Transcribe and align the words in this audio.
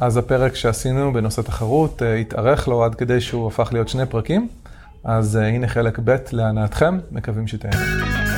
אז 0.00 0.16
הפרק 0.16 0.54
שעשינו 0.54 1.12
בנושא 1.12 1.42
תחרות 1.42 2.02
אה, 2.02 2.14
התארך 2.14 2.68
לו 2.68 2.84
עד 2.84 2.94
כדי 2.94 3.20
שהוא 3.20 3.46
הפך 3.46 3.68
להיות 3.72 3.88
שני 3.88 4.06
פרקים. 4.06 4.48
אז 5.04 5.36
אה, 5.36 5.48
הנה 5.48 5.68
חלק 5.68 5.98
ב' 6.04 6.16
להנאתכם, 6.32 6.98
מקווים 7.10 7.46
שתהנו. 7.46 8.29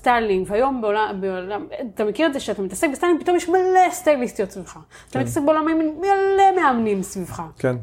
בסטיילינג, 0.00 0.46
והיום 0.50 0.80
בעולם, 0.80 1.20
בעולם, 1.20 1.66
אתה 1.94 2.04
מכיר 2.04 2.26
את 2.26 2.32
זה 2.32 2.40
שאתה 2.40 2.62
מתעסק 2.62 2.88
בסטיילינג, 2.92 3.20
פתאום 3.20 3.36
יש 3.36 3.48
מלא 3.48 3.90
סטייליסטיות 3.90 4.50
סביבך. 4.50 4.78
אתה 5.10 5.18
מתעסק 5.18 5.40
בעולם 5.40 5.68
עם 5.68 5.78
מלא 5.78 6.56
מאמנים 6.56 7.02
סביבך. 7.02 7.42
כן. 7.58 7.76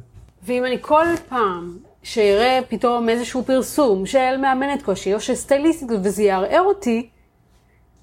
ואם 0.44 0.66
אני 0.66 0.77
כל 0.82 1.05
פעם 1.30 1.77
שאראה 2.04 2.60
פתאום 2.70 3.10
איזשהו 3.10 3.44
פרסום 3.44 4.05
של 4.05 4.38
מאמנת 4.38 4.82
כושי 4.82 5.14
או 5.14 5.20
של 5.20 5.36
סטייליסטית 5.36 5.90
וזה 6.04 6.24
יערער 6.24 6.62
אותי, 6.62 7.10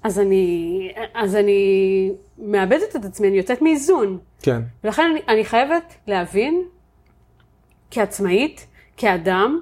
אז 0.03 0.19
אני, 0.19 0.91
אז 1.13 1.35
אני 1.35 2.11
מאבדת 2.37 2.95
את 2.95 3.05
עצמי, 3.05 3.27
אני 3.27 3.37
יוצאת 3.37 3.61
מאיזון. 3.61 4.17
כן. 4.41 4.61
ולכן 4.83 5.03
אני, 5.11 5.19
אני 5.27 5.45
חייבת 5.45 5.93
להבין, 6.07 6.63
כעצמאית, 7.91 8.65
כאדם, 8.97 9.61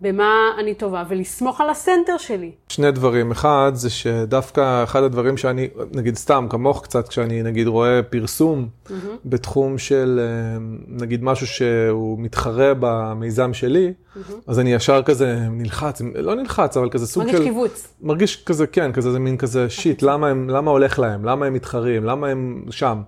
במה 0.00 0.50
אני 0.58 0.74
טובה, 0.74 1.04
ולסמוך 1.08 1.60
על 1.60 1.70
הסנטר 1.70 2.16
שלי. 2.18 2.50
שני 2.68 2.90
דברים. 2.90 3.30
אחד, 3.30 3.72
זה 3.74 3.90
שדווקא 3.90 4.84
אחד 4.84 5.02
הדברים 5.02 5.36
שאני, 5.36 5.68
נגיד 5.94 6.16
סתם, 6.16 6.46
כמוך 6.50 6.82
קצת, 6.82 7.08
כשאני 7.08 7.42
נגיד 7.42 7.66
רואה 7.66 8.02
פרסום 8.02 8.68
mm-hmm. 8.86 8.90
בתחום 9.24 9.78
של 9.78 10.20
אה, 10.22 10.58
נגיד 10.88 11.24
משהו 11.24 11.46
שהוא 11.46 12.18
מתחרה 12.18 12.72
במיזם 12.80 13.54
שלי, 13.54 13.92
mm-hmm. 13.92 14.32
אז 14.46 14.58
אני 14.58 14.72
ישר 14.72 15.02
כזה 15.02 15.36
נלחץ, 15.50 16.02
לא 16.14 16.34
נלחץ, 16.34 16.76
אבל 16.76 16.90
כזה 16.90 17.06
סוג 17.06 17.22
מרגיש 17.22 17.38
של... 17.38 17.44
מרגיש 17.44 17.54
קיבוץ. 17.54 17.94
מרגיש 18.02 18.44
כזה, 18.44 18.66
כן, 18.66 18.92
כזה 18.92 19.12
זה 19.12 19.18
מין 19.18 19.36
כזה 19.36 19.70
שיט, 19.70 20.02
למה, 20.02 20.28
הם, 20.28 20.50
למה 20.50 20.70
הולך 20.70 20.98
להם, 20.98 21.24
למה 21.24 21.46
הם 21.46 21.52
מתחרים, 21.52 22.04
למה 22.04 22.28
הם 22.28 22.62
שם. 22.70 23.02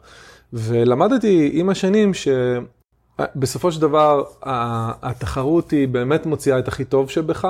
ולמדתי 0.52 1.50
עם 1.52 1.69
השנים 1.69 2.14
ש... 2.14 2.28
בסופו 3.37 3.73
של 3.73 3.81
דבר, 3.81 4.25
התחרות 5.03 5.70
היא 5.70 5.89
באמת 5.89 6.27
מוציאה 6.27 6.59
את 6.59 6.69
הכי 6.69 6.84
טוב 6.84 7.11
שבך, 7.11 7.48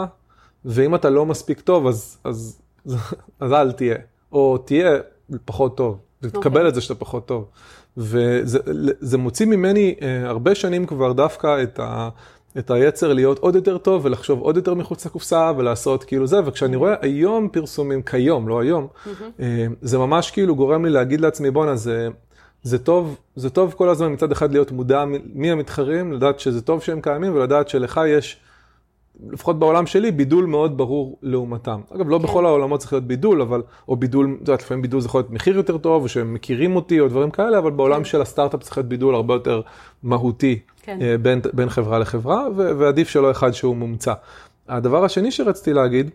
ואם 0.64 0.94
אתה 0.94 1.10
לא 1.10 1.26
מספיק 1.26 1.60
טוב, 1.60 1.86
אז, 1.86 2.18
אז, 2.24 2.60
אז 3.40 3.52
אל 3.52 3.72
תהיה. 3.72 3.96
או 4.32 4.58
תהיה 4.58 4.98
פחות 5.44 5.76
טוב, 5.76 5.98
okay. 6.24 6.26
אוקיי. 6.34 6.68
את 6.68 6.74
זה 6.74 6.80
שאתה 6.80 6.94
פחות 6.94 7.26
טוב. 7.26 7.44
וזה 7.96 9.18
מוציא 9.18 9.46
ממני 9.46 9.94
אה, 10.02 10.28
הרבה 10.28 10.54
שנים 10.54 10.86
כבר 10.86 11.12
דווקא 11.12 11.62
את, 11.62 11.78
ה, 11.78 12.08
את 12.58 12.70
היצר 12.70 13.12
להיות 13.12 13.38
עוד 13.38 13.54
יותר 13.54 13.78
טוב, 13.78 14.04
ולחשוב 14.04 14.40
עוד 14.40 14.56
יותר 14.56 14.74
מחוץ 14.74 15.06
לקופסה, 15.06 15.52
ולעשות 15.56 16.04
כאילו 16.04 16.26
זה, 16.26 16.40
וכשאני 16.46 16.76
רואה 16.76 16.94
היום 17.00 17.48
פרסומים, 17.48 18.02
כיום, 18.02 18.48
לא 18.48 18.60
היום, 18.60 18.86
mm-hmm. 18.86 19.40
זה 19.82 19.98
ממש 19.98 20.30
כאילו 20.30 20.56
גורם 20.56 20.84
לי 20.84 20.90
להגיד 20.90 21.20
לעצמי, 21.20 21.50
בואנה, 21.50 21.76
זה... 21.76 22.08
זה 22.62 22.78
טוב, 22.78 23.16
זה 23.36 23.50
טוב 23.50 23.74
כל 23.76 23.88
הזמן 23.88 24.12
מצד 24.12 24.32
אחד 24.32 24.52
להיות 24.52 24.72
מודע 24.72 25.04
מי 25.34 25.50
המתחרים, 25.50 26.12
לדעת 26.12 26.40
שזה 26.40 26.62
טוב 26.62 26.82
שהם 26.82 27.00
קיימים 27.00 27.34
ולדעת 27.34 27.68
שלך 27.68 28.00
יש, 28.08 28.40
לפחות 29.30 29.58
בעולם 29.58 29.86
שלי, 29.86 30.10
בידול 30.10 30.46
מאוד 30.46 30.76
ברור 30.76 31.18
לעומתם. 31.22 31.80
אגב, 31.94 32.08
לא 32.08 32.18
כן. 32.18 32.24
בכל 32.24 32.46
העולמות 32.46 32.80
צריך 32.80 32.92
להיות 32.92 33.04
בידול, 33.04 33.42
אבל, 33.42 33.62
או 33.88 33.96
בידול, 33.96 34.34
את 34.34 34.40
יודעת, 34.40 34.62
לפעמים 34.62 34.82
בידול 34.82 35.00
זה 35.00 35.06
יכול 35.06 35.20
להיות 35.20 35.30
מחיר 35.30 35.56
יותר 35.56 35.78
טוב, 35.78 36.02
או 36.02 36.08
שהם 36.08 36.34
מכירים 36.34 36.76
אותי, 36.76 37.00
או 37.00 37.08
דברים 37.08 37.30
כאלה, 37.30 37.58
אבל 37.58 37.70
בעולם 37.70 37.98
כן. 37.98 38.04
של 38.04 38.20
הסטארט-אפ 38.20 38.62
צריך 38.62 38.78
להיות 38.78 38.88
בידול 38.88 39.14
הרבה 39.14 39.34
יותר 39.34 39.60
מהותי 40.02 40.58
כן. 40.82 40.98
אה, 41.02 41.18
בין, 41.18 41.40
בין 41.52 41.68
חברה 41.68 41.98
לחברה, 41.98 42.46
ו- 42.56 42.78
ועדיף 42.78 43.08
שלא 43.08 43.30
אחד 43.30 43.52
שהוא 43.52 43.76
מומצא. 43.76 44.14
הדבר 44.68 45.04
השני 45.04 45.30
שרציתי 45.30 45.72
להגיד, 45.72 46.10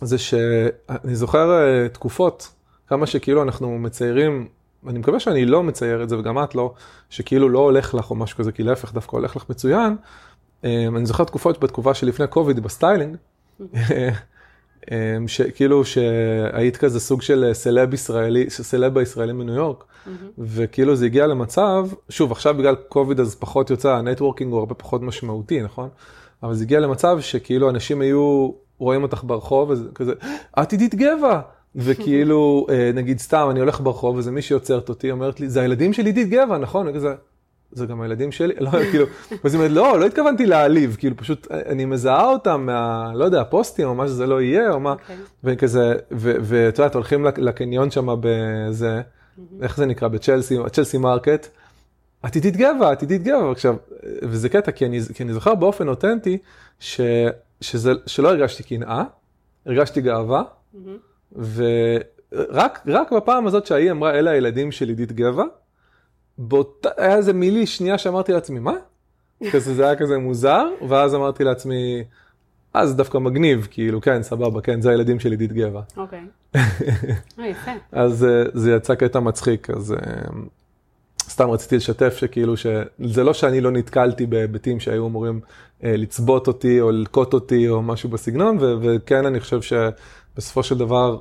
זה 0.00 0.18
שאני 0.18 1.14
זוכר 1.14 1.50
אה, 1.50 1.88
תקופות, 1.88 2.48
כמה 2.88 3.06
שכאילו 3.06 3.42
אנחנו 3.42 3.78
מציירים 3.78 4.46
ואני 4.88 4.98
מקווה 4.98 5.20
שאני 5.20 5.46
לא 5.46 5.62
מצייר 5.62 6.02
את 6.02 6.08
זה, 6.08 6.18
וגם 6.18 6.42
את 6.42 6.54
לא, 6.54 6.74
שכאילו 7.10 7.48
לא 7.48 7.58
הולך 7.58 7.94
לך 7.94 8.10
או 8.10 8.16
משהו 8.16 8.38
כזה, 8.38 8.52
כי 8.52 8.62
להפך 8.62 8.94
דווקא 8.94 9.16
הולך 9.16 9.36
לך 9.36 9.44
מצוין. 9.50 9.96
אמ, 10.64 10.96
אני 10.96 11.06
זוכר 11.06 11.24
תקופות 11.24 11.60
בתקופה 11.60 11.94
שלפני 11.94 12.26
קוביד 12.26 12.60
בסטיילינג, 12.60 13.16
אמ, 14.90 15.28
שכאילו 15.28 15.84
שהיית 15.84 16.76
כזה 16.76 17.00
סוג 17.00 17.22
של 17.22 17.50
סלב 17.52 17.94
ישראלי, 17.94 18.50
סלב 18.50 18.98
הישראלי 18.98 19.32
מניו 19.32 19.54
יורק, 19.54 19.84
וכאילו 20.38 20.96
זה 20.96 21.06
הגיע 21.06 21.26
למצב, 21.26 21.88
שוב 22.08 22.32
עכשיו 22.32 22.54
בגלל 22.54 22.74
קוביד 22.74 23.20
אז 23.20 23.34
פחות 23.34 23.70
יוצא, 23.70 23.94
ה 23.94 23.99
networking 23.99 24.52
הוא 24.52 24.58
הרבה 24.58 24.74
פחות 24.74 25.02
משמעותי, 25.02 25.62
נכון? 25.62 25.88
אבל 26.42 26.54
זה 26.54 26.64
הגיע 26.64 26.80
למצב 26.80 27.20
שכאילו 27.20 27.70
אנשים 27.70 28.00
היו 28.00 28.50
רואים 28.78 29.02
אותך 29.02 29.24
ברחוב, 29.24 29.70
וכזה, 29.70 30.12
את 30.62 30.72
עידית 30.72 30.94
גבע. 30.94 31.40
וכאילו, 31.76 32.66
אה, 32.70 32.90
נגיד 32.94 33.18
סתם, 33.18 33.48
אני 33.50 33.60
הולך 33.60 33.80
ברחוב, 33.80 34.14
ואיזה 34.14 34.30
מישהי 34.30 34.54
עוצרת 34.54 34.88
אותי, 34.88 35.10
אומרת 35.10 35.40
לי, 35.40 35.48
זה 35.48 35.60
הילדים 35.60 35.92
של 35.92 36.06
עידית 36.06 36.28
גבע, 36.28 36.58
נכון? 36.58 36.88
וכזה, 36.88 37.14
זה 37.72 37.86
גם 37.86 38.00
הילדים 38.00 38.32
שלי? 38.32 38.54
לא, 38.64 38.70
כאילו, 38.70 39.06
ואז 39.44 39.54
היא 39.54 39.58
אומרת, 39.60 39.70
לא, 39.70 40.00
לא 40.00 40.06
התכוונתי 40.06 40.46
להעליב, 40.46 40.96
כאילו, 40.98 41.16
פשוט, 41.16 41.46
אני 41.50 41.84
מזהה 41.84 42.24
אותם 42.24 42.66
מה, 42.66 43.10
לא 43.14 43.24
יודע, 43.24 43.44
פוסטים, 43.44 43.88
או 43.88 43.94
מה 43.94 44.06
שזה 44.06 44.26
לא 44.26 44.40
יהיה, 44.40 44.70
או 44.70 44.80
מה, 44.80 44.92
אוקיי. 44.92 45.16
וכזה, 45.44 45.94
ואת 46.10 46.78
יודעת, 46.78 46.94
הולכים 46.94 47.24
לקניון 47.24 47.90
שם 47.90 48.08
בזה, 48.20 49.00
איך 49.62 49.76
זה 49.76 49.86
נקרא? 49.86 50.08
בצ'לסי, 50.08 50.56
צ'לסי 50.72 50.98
מרקט. 50.98 51.48
את 52.26 52.34
עידית 52.34 52.56
גבע, 52.56 52.92
את 52.92 53.00
עידית 53.00 53.22
גבע, 53.22 53.50
עכשיו, 53.50 53.76
וזה 54.22 54.48
קטע, 54.48 54.72
כי 54.72 54.86
אני, 54.86 55.00
כי 55.14 55.22
אני 55.22 55.32
זוכר 55.32 55.54
באופן 55.54 55.88
אותנטי, 55.88 56.38
ש, 56.80 57.00
שזה, 57.60 57.92
שלא 58.06 58.28
הרגשתי 58.28 58.62
קנאה, 58.62 59.04
הרגשתי 59.66 60.00
גאווה, 60.00 60.42
mm-hmm. 60.42 60.78
ורק 61.32 62.80
רק 62.86 63.12
בפעם 63.12 63.46
הזאת 63.46 63.66
שהיא 63.66 63.90
אמרה, 63.90 64.10
אלה 64.10 64.30
הילדים 64.30 64.72
של 64.72 64.88
עידית 64.88 65.12
גבע, 65.12 65.44
באותה, 66.38 66.88
היה 66.96 67.16
איזה 67.16 67.32
מילי 67.32 67.66
שנייה 67.66 67.98
שאמרתי 67.98 68.32
לעצמי, 68.32 68.58
מה? 68.58 68.74
כזה, 69.52 69.74
זה 69.74 69.86
היה 69.86 69.96
כזה 69.96 70.18
מוזר, 70.18 70.66
ואז 70.88 71.14
אמרתי 71.14 71.44
לעצמי, 71.44 72.04
אה, 72.76 72.86
זה 72.86 72.94
דווקא 72.94 73.18
מגניב, 73.18 73.68
כאילו, 73.70 74.00
כן, 74.00 74.22
סבבה, 74.22 74.60
כן, 74.60 74.80
זה 74.80 74.90
הילדים 74.90 75.20
של 75.20 75.30
עידית 75.30 75.52
גבע. 75.52 75.80
אוקיי. 75.96 76.20
אה, 77.38 77.46
יפה. 77.46 77.70
אז 77.92 78.24
אה, 78.24 78.42
זה 78.54 78.72
יצא 78.72 78.94
קטע 78.94 79.20
מצחיק, 79.20 79.70
אז 79.70 79.92
אה, 79.92 79.98
סתם 81.22 81.50
רציתי 81.50 81.76
לשתף 81.76 82.16
שכאילו, 82.16 82.56
שזה 82.56 83.24
לא 83.24 83.34
שאני 83.34 83.60
לא 83.60 83.70
נתקלתי 83.70 84.26
בהיבטים 84.26 84.80
שהיו 84.80 85.06
אמורים 85.06 85.40
לצבות 85.82 86.46
אותי, 86.46 86.80
או 86.80 86.90
ללקוט 86.90 87.34
אותי, 87.34 87.68
או 87.68 87.82
משהו 87.82 88.08
בסגנון, 88.08 88.58
וכן, 88.60 89.26
אני 89.26 89.40
חושב 89.40 89.62
ש... 89.62 89.72
בסופו 90.38 90.62
של 90.62 90.78
דבר, 90.78 91.18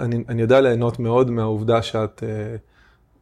אני, 0.00 0.24
אני 0.28 0.42
יודע 0.42 0.60
ליהנות 0.60 0.98
מאוד 0.98 1.30
מהעובדה 1.30 1.82
שאת 1.82 2.22
uh, 2.22 2.58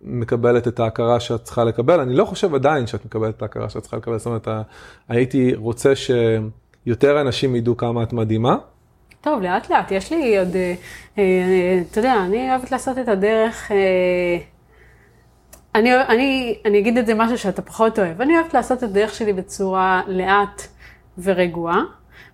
מקבלת 0.00 0.68
את 0.68 0.80
ההכרה 0.80 1.20
שאת 1.20 1.44
צריכה 1.44 1.64
לקבל. 1.64 2.00
אני 2.00 2.14
לא 2.14 2.24
חושב 2.24 2.54
עדיין 2.54 2.86
שאת 2.86 3.04
מקבלת 3.04 3.36
את 3.36 3.42
ההכרה 3.42 3.68
שאת 3.68 3.82
צריכה 3.82 3.96
לקבל. 3.96 4.18
זאת 4.18 4.26
אומרת, 4.26 4.48
הייתי 5.08 5.54
רוצה 5.54 5.92
שיותר 5.96 7.20
אנשים 7.20 7.56
ידעו 7.56 7.76
כמה 7.76 8.02
את 8.02 8.12
מדהימה. 8.12 8.56
טוב, 9.20 9.42
לאט 9.42 9.70
לאט, 9.70 9.90
יש 9.90 10.12
לי 10.12 10.38
עוד, 10.38 10.56
אה, 10.56 10.74
אה, 11.18 11.82
אתה 11.90 11.98
יודע, 11.98 12.14
אני 12.26 12.50
אוהבת 12.50 12.70
לעשות 12.70 12.98
את 12.98 13.08
הדרך, 13.08 13.72
אה, 13.72 13.76
אני, 15.74 15.96
אני, 16.08 16.58
אני 16.64 16.78
אגיד 16.78 16.98
את 16.98 17.06
זה 17.06 17.14
משהו 17.14 17.38
שאתה 17.38 17.62
פחות 17.62 17.98
אוהב, 17.98 18.20
אני 18.20 18.38
אוהבת 18.38 18.54
לעשות 18.54 18.78
את 18.78 18.82
הדרך 18.82 19.14
שלי 19.14 19.32
בצורה 19.32 20.02
לאט 20.06 20.62
ורגועה, 21.18 21.80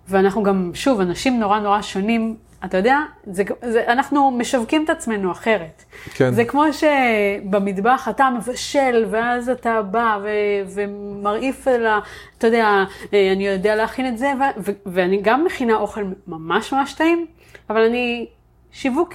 ואנחנו 0.08 0.42
גם, 0.42 0.70
שוב, 0.74 1.00
אנשים 1.00 1.40
נורא 1.40 1.60
נורא 1.60 1.82
שונים 1.82 2.36
אתה 2.64 2.76
יודע, 2.76 2.98
זה, 3.24 3.42
זה, 3.62 3.84
אנחנו 3.86 4.30
משווקים 4.30 4.84
את 4.84 4.90
עצמנו 4.90 5.32
אחרת. 5.32 5.84
כן. 6.14 6.32
זה 6.32 6.44
כמו 6.44 6.64
שבמטבח 6.72 8.08
אתה 8.10 8.30
מבשל, 8.30 9.06
ואז 9.10 9.48
אתה 9.48 9.82
בא 9.82 10.18
ו, 10.22 10.28
ומרעיף 10.74 11.68
אל 11.68 11.86
ה... 11.86 12.00
אתה 12.38 12.46
יודע, 12.46 12.84
אני 13.12 13.46
יודע 13.46 13.74
להכין 13.76 14.08
את 14.08 14.18
זה, 14.18 14.32
ו, 14.38 14.42
ו, 14.64 14.70
ואני 14.86 15.20
גם 15.22 15.44
מכינה 15.44 15.76
אוכל 15.76 16.04
ממש 16.26 16.72
ממש 16.72 16.92
טעים, 16.92 17.26
אבל 17.70 17.80
אני 17.80 18.26
שיווק, 18.72 19.14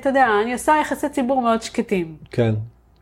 אתה 0.00 0.08
יודע, 0.08 0.28
אני 0.42 0.52
עושה 0.52 0.74
יחסי 0.80 1.08
ציבור 1.08 1.42
מאוד 1.42 1.62
שקטים. 1.62 2.16
כן, 2.30 2.54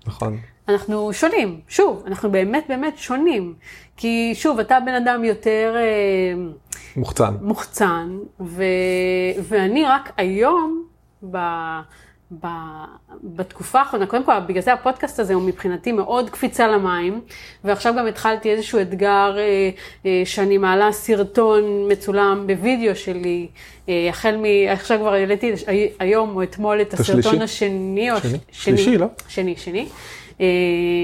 נכון. 0.07 0.39
אנחנו 0.69 1.13
שונים, 1.13 1.61
שוב, 1.69 2.03
אנחנו 2.07 2.31
באמת 2.31 2.65
באמת 2.69 2.99
שונים. 2.99 3.55
כי 3.97 4.33
שוב, 4.35 4.59
אתה 4.59 4.79
בן 4.81 4.95
אדם 4.95 5.25
יותר... 5.25 5.75
אה, 5.77 6.53
מוחצן. 6.97 7.35
מוחצן, 7.41 8.19
ו... 8.41 8.65
ואני 9.49 9.85
רק 9.85 10.13
היום, 10.17 10.85
ב... 11.31 11.39
ב, 12.41 12.47
בתקופה 13.25 13.79
האחרונה, 13.79 14.07
קודם 14.07 14.25
כל, 14.25 14.33
בגלל 14.47 14.63
זה 14.63 14.73
הפודקאסט 14.73 15.19
הזה 15.19 15.35
הוא 15.35 15.43
מבחינתי 15.43 15.93
מאוד 15.93 16.31
קפיצה 16.31 16.69
למים, 16.69 17.21
ועכשיו 17.65 17.95
גם 17.99 18.07
התחלתי 18.07 18.51
איזשהו 18.51 18.81
אתגר 18.81 19.35
אה, 19.39 19.71
אה, 20.07 20.23
שאני 20.25 20.59
מעלה 20.59 20.93
סרטון 20.93 21.63
מצולם 21.93 22.47
בווידאו 22.47 22.97
שלי, 22.97 23.47
אה, 23.89 24.07
החל 24.09 24.37
מ... 24.37 24.45
עכשיו 24.69 24.99
כבר 24.99 25.13
העליתי 25.13 25.53
היום 25.99 26.37
או 26.37 26.43
אתמול 26.43 26.81
את 26.81 26.95
הסרטון 26.95 27.43
השני, 27.43 28.13
או 28.13 28.21
שני, 28.21 28.31
שני, 28.31 28.39
שלישי, 28.53 28.99
לא? 28.99 29.07
שני, 29.29 29.55
שני. 29.57 29.89
אה, 30.43 30.47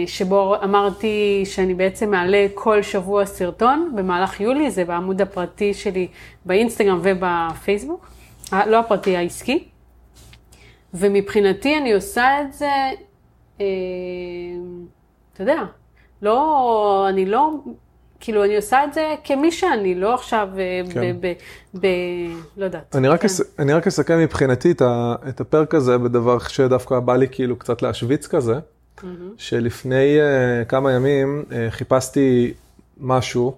שבו 0.06 0.54
אמרתי 0.64 1.42
שאני 1.44 1.74
בעצם 1.74 2.10
מעלה 2.10 2.46
כל 2.54 2.82
שבוע 2.82 3.26
סרטון 3.26 3.92
במהלך 3.94 4.40
יולי, 4.40 4.70
זה 4.70 4.84
בעמוד 4.84 5.20
הפרטי 5.20 5.74
שלי 5.74 6.08
באינסטגרם 6.44 7.00
ובפייסבוק, 7.02 8.08
אה, 8.52 8.66
לא 8.66 8.78
הפרטי, 8.78 9.16
העסקי. 9.16 9.68
ומבחינתי 10.94 11.78
אני 11.78 11.92
עושה 11.92 12.40
את 12.40 12.52
זה, 12.52 12.70
אה, 13.60 13.66
אתה 15.32 15.42
יודע, 15.42 15.62
לא, 16.22 17.06
אני 17.08 17.26
לא, 17.26 17.50
כאילו 18.20 18.44
אני 18.44 18.56
עושה 18.56 18.84
את 18.84 18.94
זה 18.94 19.14
כמי 19.24 19.52
שאני, 19.52 19.94
לא 19.94 20.14
עכשיו 20.14 20.48
כן. 20.92 21.16
ב, 21.20 21.26
ב, 21.26 21.32
ב, 21.80 21.86
לא 22.56 22.64
יודעת. 22.64 22.96
אני 22.96 23.08
רק, 23.08 23.20
כן. 23.20 23.26
אס, 23.26 23.40
אני 23.58 23.72
רק 23.72 23.86
אסכם 23.86 24.18
מבחינתי 24.18 24.70
את, 24.70 24.82
ה, 24.82 25.14
את 25.28 25.40
הפרק 25.40 25.74
הזה 25.74 25.98
בדבר 25.98 26.38
שדווקא 26.38 27.00
בא 27.00 27.16
לי 27.16 27.26
כאילו 27.30 27.56
קצת 27.58 27.82
להשוויץ 27.82 28.26
כזה. 28.26 28.54
Mm-hmm. 29.00 29.34
שלפני 29.36 30.18
uh, 30.18 30.64
כמה 30.64 30.92
ימים 30.92 31.44
uh, 31.48 31.52
חיפשתי 31.70 32.52
משהו 33.00 33.56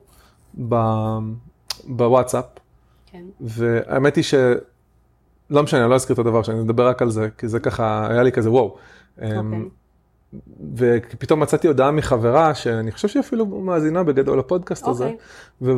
ב, 0.69 0.75
בוואטסאפ, 1.85 2.45
כן. 3.07 3.25
והאמת 3.41 4.17
היא 4.17 4.25
שלא 4.25 5.63
משנה, 5.63 5.81
אני 5.81 5.91
לא 5.91 5.95
אזכיר 5.95 6.15
את 6.15 6.19
הדבר 6.19 6.43
שאני 6.43 6.61
מדבר 6.61 6.89
רק 6.89 7.03
על 7.03 7.11
זה, 7.11 7.29
כי 7.39 7.49
זה 7.49 7.61
ככה, 7.61 8.07
היה 8.11 8.23
לי 8.23 8.33
כזה 8.33 8.51
וואו. 8.51 8.77
Okay. 9.19 9.23
אמ, 9.25 9.37
אוקיי. 9.37 9.69
ופתאום 10.77 11.41
מצאתי 11.41 11.69
הודעה 11.69 11.91
מחברה, 11.91 12.55
שאני 12.55 12.93
חושב 12.93 13.09
שהיא 13.09 13.21
אפילו 13.21 13.47
מאזינה 13.47 14.03
בגדול 14.03 14.39
לפודקאסט 14.39 14.85
okay. 14.85 14.91
הזה, 14.91 15.11
אוקיי. 15.61 15.75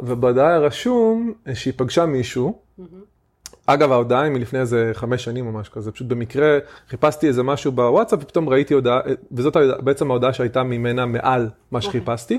ובהודעה 0.00 0.58
רשום 0.58 1.32
שהיא 1.54 1.74
פגשה 1.76 2.06
מישהו, 2.06 2.58
mm-hmm. 2.58 2.82
אגב, 3.74 3.92
ההודעה 3.92 4.22
היא 4.22 4.32
מלפני 4.32 4.60
איזה 4.60 4.90
חמש 4.94 5.24
שנים 5.24 5.46
או 5.46 5.52
משהו 5.52 5.72
כזה, 5.72 5.92
פשוט 5.92 6.06
במקרה 6.06 6.58
חיפשתי 6.88 7.28
איזה 7.28 7.42
משהו 7.42 7.72
בוואטסאפ 7.72 8.18
ופתאום 8.22 8.48
ראיתי 8.48 8.74
הודעה, 8.74 9.00
וזאת 9.32 9.56
בעצם 9.80 10.10
ההודעה 10.10 10.32
שהייתה 10.32 10.62
ממנה 10.62 11.06
מעל 11.06 11.48
מה 11.70 11.78
אוקיי. 11.78 11.90
שחיפשתי, 11.90 12.38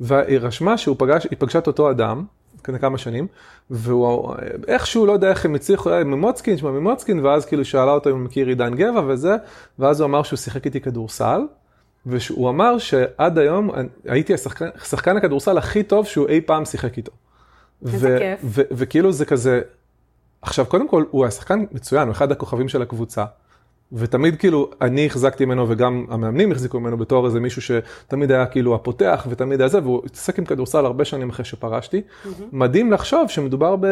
והיא 0.00 0.38
רשמה 0.38 0.78
שהיא 0.78 0.96
פגשה 1.38 1.58
את 1.58 1.66
אותו 1.66 1.90
אדם, 1.90 2.24
לפני 2.62 2.78
כמה 2.78 2.98
שנים, 2.98 3.26
והוא 3.70 4.34
איכשהו, 4.68 5.06
לא 5.06 5.12
יודע 5.12 5.30
איך 5.30 5.44
הם 5.44 5.54
הצליחו, 5.54 5.90
היה 5.90 6.04
ממוצקין, 6.04 6.56
שמע 6.56 6.70
ממוצקין, 6.70 7.24
ואז 7.24 7.44
כאילו 7.44 7.64
שאלה 7.64 7.92
אותו 7.92 8.10
אם 8.10 8.14
הוא 8.14 8.24
מכיר 8.24 8.46
עידן 8.46 8.74
גבע 8.74 9.02
וזה, 9.06 9.36
ואז 9.78 10.00
הוא 10.00 10.06
אמר 10.06 10.22
שהוא 10.22 10.36
שיחק 10.36 10.66
איתי 10.66 10.80
כדורסל, 10.80 11.40
והוא 12.06 12.50
אמר 12.50 12.78
שעד 12.78 13.38
היום 13.38 13.70
הייתי 14.04 14.34
השחקן, 14.34 14.68
השחקן 14.82 15.16
הכדורסל 15.16 15.58
הכי 15.58 15.82
טוב 15.82 16.06
שהוא 16.06 16.28
אי 16.28 16.40
פעם 16.40 16.64
שיחק 16.64 16.96
איתו. 16.96 17.12
איזה 17.86 18.18
כיף. 18.18 18.66
וכאילו 18.70 19.12
זה 19.12 19.24
כזה, 19.24 19.60
עכשיו, 20.42 20.66
קודם 20.66 20.88
כל, 20.88 21.04
הוא 21.10 21.24
היה 21.24 21.30
שחקן 21.30 21.64
מצוין, 21.72 22.08
הוא 22.08 22.12
אחד 22.12 22.32
הכוכבים 22.32 22.68
של 22.68 22.82
הקבוצה. 22.82 23.24
ותמיד 23.92 24.36
כאילו, 24.36 24.70
אני 24.80 25.06
החזקתי 25.06 25.44
ממנו 25.44 25.68
וגם 25.68 26.06
המאמנים 26.08 26.52
החזיקו 26.52 26.80
ממנו 26.80 26.96
בתור 26.96 27.26
איזה 27.26 27.40
מישהו 27.40 27.62
שתמיד 27.62 28.32
היה 28.32 28.46
כאילו 28.46 28.74
הפותח 28.74 29.26
ותמיד 29.30 29.60
היה 29.60 29.68
זה, 29.68 29.82
והוא 29.82 30.02
התעסק 30.06 30.38
עם 30.38 30.44
כדורסל 30.44 30.84
הרבה 30.84 31.04
שנים 31.04 31.30
אחרי 31.30 31.44
שפרשתי. 31.44 32.00
Mm-hmm. 32.00 32.28
מדהים 32.52 32.92
לחשוב 32.92 33.28
שמדובר 33.28 33.76
ב... 33.80 33.86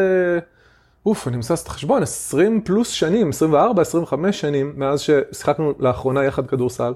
אוף, 1.05 1.27
אני 1.27 1.35
מנסה 1.35 1.53
לעשות 1.53 1.67
את 1.67 1.71
החשבון, 1.71 2.03
20 2.03 2.61
פלוס 2.61 2.89
שנים, 2.89 3.29
24, 3.29 3.81
25 3.81 4.41
שנים, 4.41 4.73
מאז 4.75 4.99
ששיחקנו 5.01 5.73
לאחרונה 5.79 6.23
יחד 6.23 6.47
כדורסל. 6.47 6.93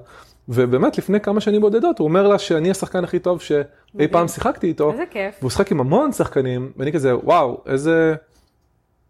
ובאמת, 0.50 0.98
לפני 0.98 1.20
כמה 1.20 1.42
שנים 1.42 1.62
בודדות, 1.62 2.00
הוא 2.00 2.08
אומר 2.08 2.28
לה 2.28 2.40
שאני 2.40 2.72
השחקן 2.72 3.04
הכי 3.04 3.20
טוב 3.20 3.42
שאי 3.42 4.08
פעם 4.12 4.28
שיחקתי 4.28 4.68
איתו. 4.68 4.92
איזה 4.92 5.04
כיף. 5.10 5.36
והוא 5.40 5.50
שיחק 5.50 5.72
עם 5.72 5.80
המון 5.80 6.12
שחקנים, 6.12 6.72
ואני 6.78 6.92
כזה, 6.92 7.18
וואו, 7.18 7.62
איזה... 7.66 8.16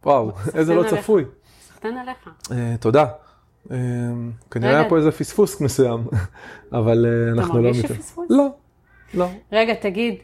וואו, 0.05 0.31
איזה 0.57 0.75
לא 0.75 0.83
צפוי. 0.89 1.25
סחטן 1.67 1.97
עליך. 1.97 2.29
אה, 2.51 2.75
תודה. 2.79 3.05
אה, 3.71 3.77
כנראה 4.51 4.79
היה 4.79 4.89
פה 4.89 4.97
איזה 4.97 5.11
פספוס 5.11 5.61
מסוים, 5.61 6.07
אבל 6.71 7.05
אה, 7.05 7.31
אנחנו 7.31 7.61
לא... 7.61 7.69
אתה 7.69 7.77
מרגיש 7.77 7.91
שפספוס? 7.91 8.27
לא, 8.29 8.47
לא. 9.13 9.27
רגע, 9.51 9.73
תגיד, 9.73 10.15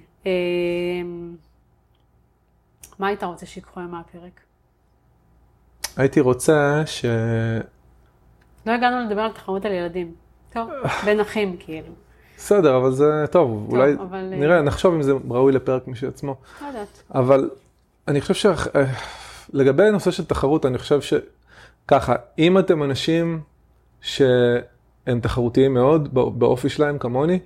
מה 3.00 3.08
היית 3.08 3.24
רוצה 3.24 3.46
שיקחו 3.46 3.80
היום 3.80 3.92
מהפרק? 3.92 4.40
הייתי 5.98 6.20
רוצה 6.20 6.84
ש... 6.86 7.06
לא 8.66 8.72
הגענו 8.72 9.06
לדבר 9.06 9.22
על 9.22 9.32
תחרות 9.32 9.66
על 9.66 9.72
ילדים. 9.72 10.14
טוב, 10.54 10.70
בין 11.06 11.20
אחים 11.20 11.56
כאילו. 11.60 11.94
בסדר, 12.38 12.78
אבל 12.78 12.92
זה 12.92 13.26
טוב, 13.32 13.68
אולי 13.72 13.96
נראה, 14.22 14.62
נחשוב 14.62 14.94
אם 14.94 15.02
זה 15.02 15.12
ראוי 15.30 15.54
לפרק 15.54 15.88
משל 15.88 16.08
עצמו. 16.08 16.36
לא 16.62 16.68
יודעת. 16.68 17.04
אבל 17.16 17.50
אני 18.08 18.22
חושב 18.22 18.34
ש... 18.34 18.46
לגבי 19.54 19.84
הנושא 19.84 20.12
של 20.12 20.26
תחרות, 20.26 20.66
אני 20.66 20.78
חושב 20.78 21.00
שככה, 21.02 22.16
אם 22.40 22.60
אתם 22.60 22.84
אנשים 22.84 23.42
שהם 24.02 25.20
תחרותיים 25.22 25.74
מאוד 25.74 26.14
באופי 26.14 26.70
שלהם 26.70 26.98
כמוני, 26.98 27.40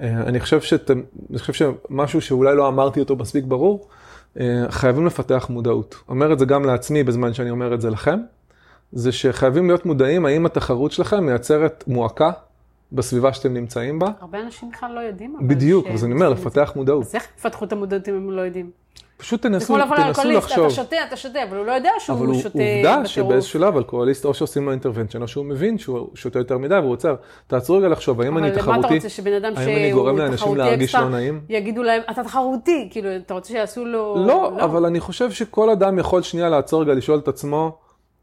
אה, 0.00 0.22
אני 0.22 0.40
חושב 0.40 0.60
שאתם, 0.60 1.02
אני 1.30 1.38
חושב 1.38 1.52
שמשהו 1.52 2.20
שאולי 2.20 2.56
לא 2.56 2.68
אמרתי 2.68 3.00
אותו 3.00 3.16
מספיק 3.16 3.44
ברור, 3.44 3.88
אה, 4.40 4.64
חייבים 4.70 5.06
לפתח 5.06 5.46
מודעות. 5.50 5.96
אומר 6.08 6.32
את 6.32 6.38
זה 6.38 6.44
גם 6.44 6.64
לעצמי 6.64 7.04
בזמן 7.04 7.34
שאני 7.34 7.50
אומר 7.50 7.74
את 7.74 7.80
זה 7.80 7.90
לכם, 7.90 8.20
זה 8.92 9.12
שחייבים 9.12 9.66
להיות 9.66 9.86
מודעים 9.86 10.26
האם 10.26 10.46
התחרות 10.46 10.92
שלכם 10.92 11.26
מייצרת 11.26 11.84
מועקה 11.86 12.30
בסביבה 12.92 13.32
שאתם 13.32 13.54
נמצאים 13.54 13.98
בה. 13.98 14.10
הרבה 14.20 14.40
אנשים 14.40 14.70
בכלל 14.70 14.92
לא 14.94 15.00
יודעים. 15.00 15.36
בדיוק, 15.40 15.86
אז 15.86 16.04
אני 16.04 16.12
אומר, 16.12 16.28
לפתח 16.28 16.72
מודעות. 16.76 17.06
אז 17.06 17.14
איך 17.14 17.26
יפתחו 17.38 17.64
את 17.64 17.72
המודעות 17.72 18.08
אם 18.08 18.14
הם 18.14 18.30
לא 18.30 18.40
יודעים? 18.40 18.70
פשוט 19.20 19.42
תנסו, 19.42 19.76
תנסו 19.96 20.30
לחשוב. 20.30 20.64
אתה 20.64 20.74
שותה, 20.74 20.96
אתה 21.08 21.16
שותה, 21.16 21.42
אבל 21.42 21.56
הוא 21.56 21.66
לא 21.66 21.72
יודע 21.72 21.90
שהוא 21.98 22.34
שותה 22.34 22.48
בטירוף. 22.48 22.56
אבל 22.56 22.94
עובדה 22.94 23.06
שבאיזשהו 23.06 23.60
שלב 23.60 23.76
אלכוהוליסט 23.76 24.24
או 24.24 24.34
שעושים 24.34 24.64
לו 24.64 24.70
אינטרוונצ'ן, 24.70 25.22
או 25.22 25.28
שהוא 25.28 25.44
מבין 25.44 25.78
שהוא 25.78 26.08
שותה 26.14 26.38
יותר 26.38 26.58
מדי 26.58 26.74
והוא 26.74 26.92
עוצר. 26.92 27.14
תעצרו 27.46 27.76
רגע 27.76 27.88
לחשוב, 27.88 28.20
האם 28.20 28.38
אני 28.38 28.50
תחרותי? 28.50 28.78
אבל 28.78 28.86
אתה 28.86 28.94
רוצה, 28.94 29.08
שבן 29.08 29.32
אדם 29.32 29.52
שהוא 29.54 30.36
תחרותי 30.36 30.74
אקסטרה, 30.74 31.20
יגידו 31.48 31.82
להם, 31.82 32.02
אתה 32.10 32.24
תחרותי, 32.24 32.88
כאילו, 32.90 33.16
אתה 33.16 33.34
רוצה 33.34 33.48
שיעשו 33.52 33.84
לו... 33.84 34.14
לא, 34.16 34.26
לא, 34.26 34.64
אבל 34.64 34.84
אני 34.86 35.00
חושב 35.00 35.30
שכל 35.30 35.70
אדם 35.70 35.98
יכול 35.98 36.22
שנייה 36.22 36.48
לעצור 36.48 36.82
רגע, 36.82 36.94
לשאול 36.94 37.18
את 37.18 37.28
עצמו, 37.28 37.78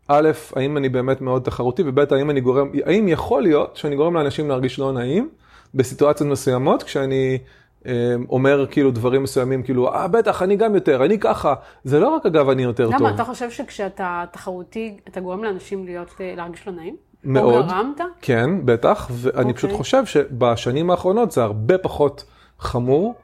א', 0.08 0.32
האם 0.56 0.78
אני 0.78 0.90
באמת 0.90 1.22
מאוד 1.22 1.42
תחרותי, 1.42 1.84
וב', 1.86 2.14
האם 2.14 2.30
אני 2.30 2.42
גורם, 2.42 2.72
האם 2.86 3.08
יכול 3.08 3.42
להיות 3.42 3.78
שאני 3.78 3.96
גורם 3.96 4.16
לאנשים 4.16 4.50
להרגיש 4.50 4.80
לא 4.80 4.92
נעים 4.92 5.30
בסיטואציות 5.76 6.30
מסוימות, 6.30 6.84
כשאני... 6.84 7.38
אמ, 7.86 7.92
אומר 8.30 8.66
כאילו 8.72 8.92
דברים 8.92 9.24
מסוימים, 9.24 9.64
כאילו, 9.64 9.94
אה, 9.94 10.08
בטח, 10.08 10.42
אני 10.42 10.56
גם 10.56 10.76
יותר, 10.76 11.06
אני 11.06 11.20
ככה. 11.20 11.54
זה 11.84 12.00
לא 12.00 12.08
רק, 12.08 12.26
אגב, 12.26 12.50
אני 12.50 12.64
יותר 12.64 12.86
למה, 12.88 12.98
טוב. 12.98 13.08
למה, 13.08 13.16
אתה 13.16 13.24
חושב 13.24 13.52
שכשאתה 13.52 14.24
תחרותי, 14.32 14.98
אתה 15.08 15.20
גורם 15.20 15.44
לאנשים 15.44 15.86
להיות, 15.86 16.16
אה, 16.22 16.34
להרגיש 16.38 16.68
לא 16.68 16.74
נעים? 16.74 16.96
מאוד. 17.24 17.64
או 17.64 17.70
גרמת? 17.70 18.02
כן, 18.22 18.66
בטח, 18.66 19.08
ואני 19.12 19.52
okay. 19.52 19.54
פשוט 19.54 19.70
אוקיי. 19.70 19.78
חושב 19.78 20.06
שבשנים 20.06 20.90
האחרונות 20.90 21.32
זה 21.32 21.44
הרבה 21.44 21.78
פחות 21.78 22.24
חמור. 22.60 23.16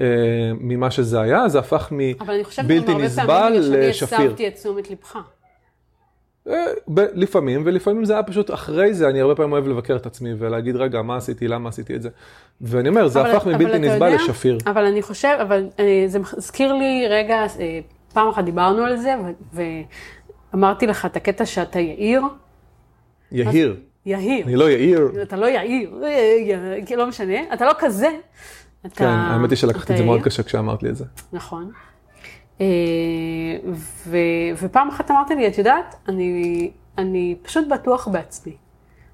אה, 0.00 0.06
ממה 0.60 0.90
שזה 0.90 1.20
היה, 1.20 1.48
זה 1.48 1.58
הפך 1.58 1.88
מבלתי 1.92 2.14
נסבל 2.14 2.14
לשפיר. 2.14 2.26
אבל 2.26 2.34
אני 2.34 2.44
חושבת 2.44 2.64
גם 2.64 2.76
הרבה 2.76 3.26
פעמים 3.26 3.62
בגלל 3.62 3.92
שאני 3.92 4.26
הסבתי 4.26 4.48
את 4.48 4.54
תשומת 4.54 4.90
לבך. 4.90 5.16
אה, 6.48 6.64
לפעמים, 7.14 7.62
ולפעמים 7.66 8.04
זה 8.04 8.12
היה 8.12 8.22
פשוט 8.22 8.54
אחרי 8.54 8.94
זה, 8.94 9.08
אני 9.08 9.20
הרבה 9.20 9.34
פעמים 9.34 9.52
אוהב 9.52 9.68
לבקר 9.68 9.96
את 9.96 10.06
עצמי 10.06 10.34
ולהגיד, 10.38 10.76
רגע, 10.76 11.02
מה 11.02 11.16
עשיתי, 11.16 11.48
למה 11.48 11.68
עשיתי 11.68 11.96
את 11.96 12.02
זה. 12.02 12.08
ואני 12.60 12.88
אומר, 12.88 13.08
זה 13.08 13.20
הפך 13.22 13.46
מבלתי 13.46 13.78
נסבל 13.78 14.14
לשפיר. 14.14 14.58
אבל 14.66 14.84
אני 14.84 15.02
חושב, 15.02 15.36
אבל 15.42 15.66
אה, 15.78 16.04
זה 16.06 16.18
מזכיר 16.18 16.72
לי 16.72 17.06
רגע, 17.10 17.46
אה, 17.60 17.80
פעם 18.12 18.28
אחת 18.28 18.44
דיברנו 18.44 18.82
על 18.82 18.96
זה, 18.96 19.14
ואמרתי 20.52 20.86
לך 20.86 21.06
את 21.06 21.16
הקטע 21.16 21.46
שאתה 21.46 21.80
יאיר. 21.80 22.22
יהיר. 23.32 23.76
יהיר. 24.06 24.46
אני 24.46 24.56
לא 24.56 24.70
יאיר. 24.70 25.10
אתה 25.22 25.36
לא 25.36 25.46
יאיר, 25.46 26.02
לא 26.96 27.06
משנה, 27.06 27.54
אתה 27.54 27.64
לא 27.64 27.72
כזה. 27.78 28.08
כן, 28.94 29.06
האמת 29.06 29.50
היא 29.50 29.56
שלקחתי 29.56 29.92
את 29.92 29.98
זה 29.98 30.04
מאוד 30.04 30.22
קשה 30.22 30.42
כשאמרת 30.42 30.82
לי 30.82 30.88
את 30.88 30.96
זה. 30.96 31.04
נכון. 31.32 31.70
אה, 32.60 32.66
ו, 34.06 34.18
ופעם 34.62 34.88
אחת 34.88 35.10
אמרתי 35.10 35.34
לי, 35.34 35.48
את 35.48 35.58
יודעת, 35.58 35.94
אני, 36.08 36.70
אני 36.98 37.36
פשוט 37.42 37.68
בטוח 37.68 38.08
בעצמי. 38.08 38.56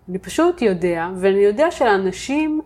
אני 0.08 0.18
פשוט 0.18 0.62
יודע, 0.62 1.08
ואני 1.16 1.38
יודע 1.38 1.70
שלאנשים 1.70 2.60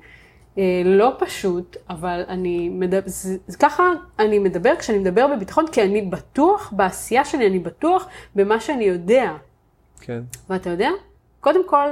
אה, 0.59 0.83
לא 0.85 1.13
פשוט, 1.19 1.77
אבל 1.91 2.25
אני 2.29 2.69
מדבר, 2.69 3.01
זה, 3.07 3.37
זה 3.47 3.59
ככה 3.59 3.93
אני 4.19 4.39
מדבר 4.39 4.73
כשאני 4.79 4.99
מדבר 4.99 5.27
בביטחון, 5.37 5.67
כי 5.73 5.83
אני 5.83 6.03
בטוח 6.03 6.73
בעשייה 6.77 7.25
שלי, 7.25 7.47
אני 7.47 7.59
בטוח 7.59 8.09
במה 8.35 8.61
שאני 8.61 8.85
יודע. 8.85 9.33
כן. 10.01 10.23
ואתה 10.51 10.71
יודע, 10.71 10.91
קודם 11.41 11.69
כל, 11.69 11.89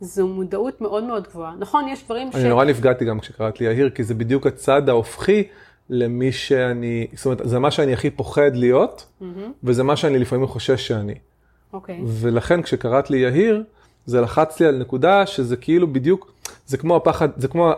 זו 0.00 0.26
מודעות 0.26 0.80
מאוד 0.80 1.04
מאוד 1.04 1.28
גבוהה. 1.28 1.54
נכון, 1.58 1.88
יש 1.88 2.04
דברים 2.04 2.26
אני 2.26 2.32
ש... 2.32 2.36
אני 2.36 2.48
נורא 2.48 2.64
נפגעתי 2.64 3.04
גם 3.04 3.20
כשקראת 3.20 3.60
לי 3.60 3.66
יהיר, 3.66 3.90
כי 3.90 4.04
זה 4.04 4.14
בדיוק 4.14 4.46
הצד 4.46 4.88
ההופכי. 4.88 5.48
למי 5.90 6.32
שאני, 6.32 7.06
זאת 7.14 7.26
אומרת, 7.26 7.40
זה 7.44 7.58
מה 7.58 7.70
שאני 7.70 7.92
הכי 7.92 8.10
פוחד 8.10 8.50
להיות, 8.54 9.06
mm-hmm. 9.20 9.24
וזה 9.64 9.82
מה 9.82 9.96
שאני 9.96 10.18
לפעמים 10.18 10.46
חושש 10.46 10.88
שאני. 10.88 11.14
אוקיי. 11.72 11.98
Okay. 11.98 12.02
ולכן 12.04 12.62
כשקראת 12.62 13.10
לי 13.10 13.18
יהיר, 13.18 13.62
זה 14.06 14.20
לחץ 14.20 14.60
לי 14.60 14.66
על 14.66 14.78
נקודה 14.78 15.26
שזה 15.26 15.56
כאילו 15.56 15.92
בדיוק, 15.92 16.32
זה 16.66 16.76
כמו 16.76 16.96
הפחד, 16.96 17.28
זה 17.36 17.48
כמו 17.48 17.72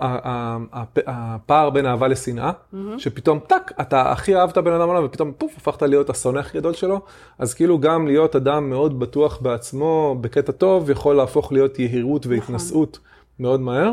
הפער 1.07 1.71
בין 1.71 1.87
אהבה 1.87 2.09
לשנאה, 2.09 2.51
שפתאום 2.99 3.39
טאק, 3.39 3.73
אתה 3.81 4.13
הכי 4.13 4.37
אהבת 4.37 4.59
בן 4.59 4.73
אדם 4.73 4.89
בעולם 4.89 5.05
ופתאום 5.05 5.33
פוף, 5.39 5.53
הפכת 5.57 5.83
להיות 5.83 6.11
השונא 6.11 6.39
הכי 6.39 6.59
גדול 6.59 6.75
שלו, 6.75 7.01
אז 7.39 7.55
כאילו 7.55 7.79
גם 7.79 8.07
להיות 8.07 8.37
אדם 8.37 8.71
מאוד 8.71 9.01
בטוח 9.01 9.39
בעצמו, 9.43 10.17
בקטע 10.21 10.53
טוב, 10.53 10.91
יכול 10.91 11.17
להפוך 11.17 11.53
להיות 11.53 11.79
יהירות 11.79 12.27
והתנשאות 12.27 12.99
מאוד 13.39 13.61
מהר, 13.61 13.93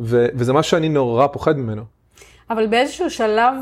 ו- 0.00 0.26
וזה 0.34 0.52
משהו 0.52 0.70
שאני 0.70 0.88
נורא 0.88 1.26
פוחד 1.26 1.58
ממנו. 1.58 1.97
אבל 2.50 2.66
באיזשהו 2.66 3.10
שלב 3.10 3.54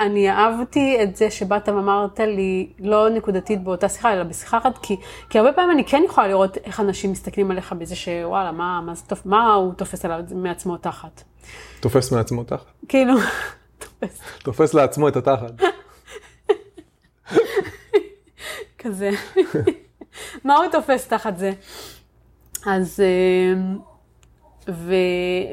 אני 0.00 0.30
אהבתי 0.30 1.02
את 1.02 1.16
זה 1.16 1.30
שבאת 1.30 1.68
ואמרת 1.68 2.20
לי, 2.20 2.72
לא 2.78 3.08
נקודתית 3.10 3.62
באותה 3.64 3.88
שיחה, 3.88 4.12
אלא 4.12 4.22
בשיחה 4.22 4.58
אחת, 4.58 4.78
כי, 4.82 4.96
כי 5.30 5.38
הרבה 5.38 5.52
פעמים 5.52 5.70
אני 5.70 5.84
כן 5.84 6.02
יכולה 6.06 6.28
לראות 6.28 6.56
איך 6.56 6.80
אנשים 6.80 7.12
מסתכלים 7.12 7.50
עליך 7.50 7.72
בזה 7.72 7.96
שוואלה, 7.96 8.52
מה, 8.52 8.80
מה, 8.80 8.94
זה, 8.94 9.02
תופ- 9.08 9.22
מה 9.24 9.54
הוא 9.54 9.74
תופס 9.74 10.04
עליו 10.04 10.20
מעצמו 10.34 10.76
תחת. 10.76 11.22
תופס 11.80 12.12
מעצמו 12.12 12.44
תחת. 12.44 12.66
כאילו, 12.88 13.14
תופס 13.78 14.20
תופס 14.42 14.74
לעצמו 14.74 15.08
את 15.08 15.16
התחת. 15.16 15.52
כזה. 18.78 19.10
מה 20.44 20.56
הוא 20.56 20.66
תופס 20.72 21.08
תחת 21.08 21.36
זה? 21.38 21.52
אז, 22.66 23.00
אה, 23.00 23.60
ו, 24.68 24.94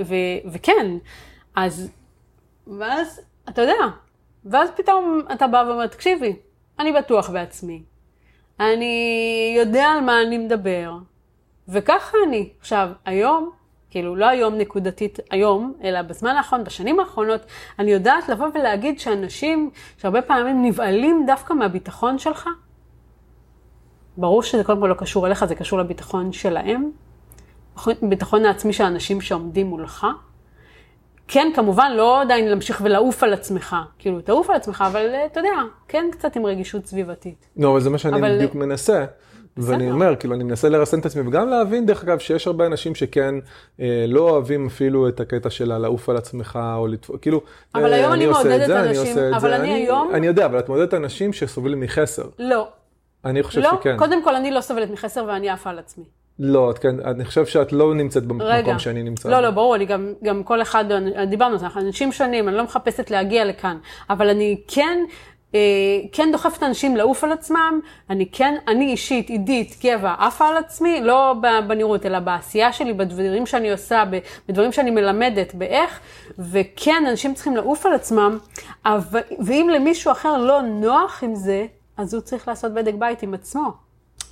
ו, 0.06 0.15
וכן, 0.54 0.98
אז, 1.56 1.92
ואז, 2.68 3.22
אתה 3.50 3.62
יודע, 3.62 3.74
ואז 4.46 4.70
פתאום 4.76 5.22
אתה 5.34 5.48
בא 5.48 5.64
ואומר, 5.68 5.88
תקשיבי, 5.88 6.36
אני 6.80 6.94
בטוח 6.94 7.30
בעצמי, 7.30 7.84
אני 8.60 9.56
יודע 9.58 9.86
על 9.86 10.02
מה 10.02 10.22
אני 10.22 10.38
מדבר, 10.38 10.92
וככה 11.68 12.18
אני. 12.28 12.50
עכשיו, 12.60 12.90
היום, 13.06 13.52
כאילו, 13.90 14.16
לא 14.16 14.26
היום 14.26 14.56
נקודתית 14.58 15.20
היום, 15.30 15.74
אלא 15.84 16.02
בזמן 16.02 16.36
האחרון, 16.36 16.64
בשנים 16.64 17.00
האחרונות, 17.00 17.42
אני 17.80 17.92
יודעת 17.92 18.30
לבוא 18.30 18.48
ולהגיד 18.54 19.00
שאנשים 19.00 19.72
שהרבה 19.98 20.22
פעמים 20.22 20.66
נבהלים 20.66 21.24
דווקא 21.28 21.54
מהביטחון 21.54 22.18
שלך, 22.18 22.50
ברור 24.18 24.44
שזה 24.44 24.64
קודם 24.64 24.82
כל 24.82 24.88
לא 24.88 24.94
קשור 24.94 25.28
אליך, 25.28 25.46
זה 25.46 25.56
קשור 25.56 25.80
לביטחון 25.80 26.32
שלהם, 26.32 26.92
ביטחון 28.02 28.46
העצמי 28.46 28.74
של 28.74 28.84
האנשים 28.84 29.22
שעומדים 29.22 29.68
מולך. 29.68 30.08
כן, 31.27 31.51
כמובן, 31.55 31.91
לא 31.96 32.22
עדיין 32.22 32.48
להמשיך 32.50 32.82
ולעוף 32.84 33.24
על 33.24 33.34
עצמך, 33.34 33.75
כאילו, 34.00 34.22
תעוף 34.22 34.50
על 34.50 34.55
עצמך, 34.55 34.84
אבל 34.88 35.10
אה, 35.13 35.25
אתה 35.25 35.39
יודע, 35.39 35.50
כן 35.88 36.05
קצת 36.12 36.36
עם 36.36 36.46
רגישות 36.46 36.86
סביבתית. 36.86 37.46
לא, 37.58 37.72
אבל 37.72 37.79
זה 37.79 37.89
מה 37.89 37.98
שאני 37.98 38.20
אבל- 38.20 38.36
בדיוק 38.36 38.55
מנסה. 38.55 39.05
ואני 39.58 39.91
אומר, 39.91 40.15
כאילו, 40.15 40.36
אני 40.36 40.44
מנסה 40.44 40.70
לרסן 40.70 41.00
את 41.00 41.05
עצמי, 41.05 41.27
וגם 41.27 41.50
להבין, 41.50 41.86
דרך 41.86 42.03
אגב, 42.03 42.20
שיש 42.20 42.48
הרבה 42.48 42.65
אנשים 42.65 42.96
שכן 42.96 43.36
אה, 43.79 44.05
לא 44.08 44.29
אוהבים 44.29 44.67
אפילו 44.67 45.08
את 45.08 45.20
הקטע 45.20 45.50
של 45.50 45.72
הלעוף 45.72 46.10
על 46.10 46.17
עצמך, 46.17 46.60
או 46.77 46.88
לתפוס, 46.88 47.15
כאילו, 47.22 47.41
אבל 47.75 47.94
אה, 47.94 47.98
היום 47.98 48.13
אני 48.13 48.25
מעודדת 48.25 48.67
זה, 48.67 48.79
אני 48.79 48.89
אנשים, 48.89 49.17
את 49.17 49.34
אבל 49.34 49.39
זה, 49.50 49.55
אני 49.55 49.74
היום- 49.74 50.12
אני 50.13 50.27
יודע, 50.27 50.46
אבל 50.46 50.60
את 50.60 50.70
מעודדת 50.70 50.94
אנשים 50.94 51.34
שסובלים 51.34 51.79
מחסר. 51.79 52.24
לא, 52.39 52.67
אני 53.25 53.44
חושב 53.44 53.62
לא, 53.62 53.72
שכן. 53.82 53.98
קודם 53.98 54.24
כל 54.24 54.36
אני 54.36 54.51
לא 54.51 54.62
סובלת 54.62 54.89
מחסר 54.89 55.25
ואני 55.27 55.50
עפה 55.50 55.70
על 55.70 55.79
עצמי. 55.79 56.05
לא, 56.39 56.72
את 56.72 56.77
כן, 56.77 57.00
אני 57.00 57.25
חושב 57.25 57.46
שאת 57.46 57.74
לא 57.74 57.94
נמצאת 57.94 58.24
רגע. 58.39 58.62
במקום 58.62 58.80
שאני 58.80 59.04
נמצא. 59.04 59.30
לא. 59.30 59.39
לא, 59.39 59.51
ברור, 59.51 59.75
אני 59.75 59.86
גם, 59.86 60.13
גם 60.24 60.44
כל 60.44 60.62
אחד, 60.62 60.86
דיברנו 61.27 61.51
על 61.51 61.60
זה, 61.60 61.65
אנחנו 61.65 61.82
אנשים 61.82 62.12
שונים, 62.12 62.50
אני 62.50 62.58
לא 62.58 62.63
מחפשת 62.63 63.12
להגיע 63.12 63.46
לכאן, 63.46 63.77
אבל 64.10 64.30
אני 64.30 64.62
כן, 64.68 65.00
אה, 65.56 65.60
כן 66.12 66.30
דוחפת 66.32 66.63
אנשים 66.63 66.96
לעוף 66.96 67.24
על 67.24 67.32
עצמם, 67.32 67.80
אני 68.10 68.25
כן, 68.32 68.56
אני 68.68 68.92
אישית, 68.92 69.30
עידית, 69.30 69.77
גבע, 69.84 70.15
עפה 70.20 70.48
על 70.48 70.58
עצמי, 70.58 71.01
לא 71.01 71.36
בנראות, 71.68 72.06
אלא 72.06 72.20
בעשייה 72.20 72.74
שלי, 72.74 72.94
בדברים 72.94 73.46
שאני 73.46 73.72
עושה, 73.72 74.04
בדברים 74.50 74.72
שאני 74.72 74.92
מלמדת, 74.92 75.56
באיך, 75.56 76.00
וכן, 76.39 77.04
אנשים 77.10 77.34
צריכים 77.34 77.56
לעוף 77.56 77.86
על 77.86 77.94
עצמם, 77.94 78.38
אבל, 78.86 79.22
ואם 79.46 79.70
למישהו 79.74 80.12
אחר 80.12 80.38
לא 80.38 80.62
נוח 80.62 81.24
עם 81.24 81.36
זה, 81.36 81.65
אז 81.98 82.13
הוא 82.13 82.22
צריך 82.22 82.48
לעשות 82.48 82.74
בדק 82.74 82.94
בית 82.94 83.24
עם 83.24 83.34
עצמו. 83.34 83.85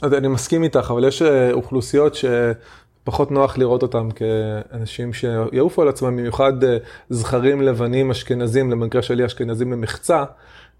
אז 0.04 0.14
אני 0.14 0.28
מסכים 0.28 0.64
איתך, 0.64 0.88
אבל 0.92 1.08
יש 1.08 1.22
אה, 1.22 1.52
אוכלוסיות 1.52 2.16
שפחות 2.16 3.32
נוח 3.32 3.58
לראות 3.58 3.82
אותם 3.82 4.10
כאנשים 4.12 5.14
שיעופו 5.14 5.82
על 5.82 5.88
עצמם, 5.88 6.18
במיוחד 6.18 6.64
אה, 6.64 6.78
זכרים 7.10 7.62
לבנים 7.62 8.12
אשכנזים, 8.12 8.72
למקרה 8.72 9.02
שלי 9.02 9.26
אשכנזים 9.26 9.72
למחצה, 9.72 10.24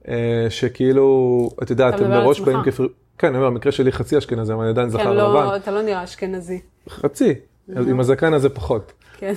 אה, 0.08 0.46
שכאילו, 0.50 1.50
את 1.64 1.70
יודעת, 1.70 2.00
הם 2.00 2.12
מראש. 2.12 2.40
באים 2.40 2.64
כפר... 2.64 2.88
כן, 3.18 3.28
אני 3.28 3.38
אומר, 3.38 3.50
במקרה 3.50 3.72
שלי 3.72 3.92
חצי 3.92 4.18
אשכנזי, 4.18 4.54
אבל 4.54 4.62
אני 4.62 4.70
עדיין 4.70 4.90
כן, 4.90 4.94
זכר 4.98 5.14
לא, 5.14 5.46
לבן. 5.46 5.56
אתה 5.56 5.72
לא 5.72 5.82
נראה 5.82 6.04
אשכנזי. 6.04 6.62
חצי, 6.90 7.34
עם 7.76 8.00
הזקן 8.00 8.34
הזה 8.34 8.50
פחות. 8.50 8.94
כן. 9.18 9.34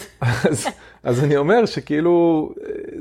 אז, 1.06 1.24
אני 1.24 1.36
אומר 1.36 1.66
שכאילו, 1.66 2.50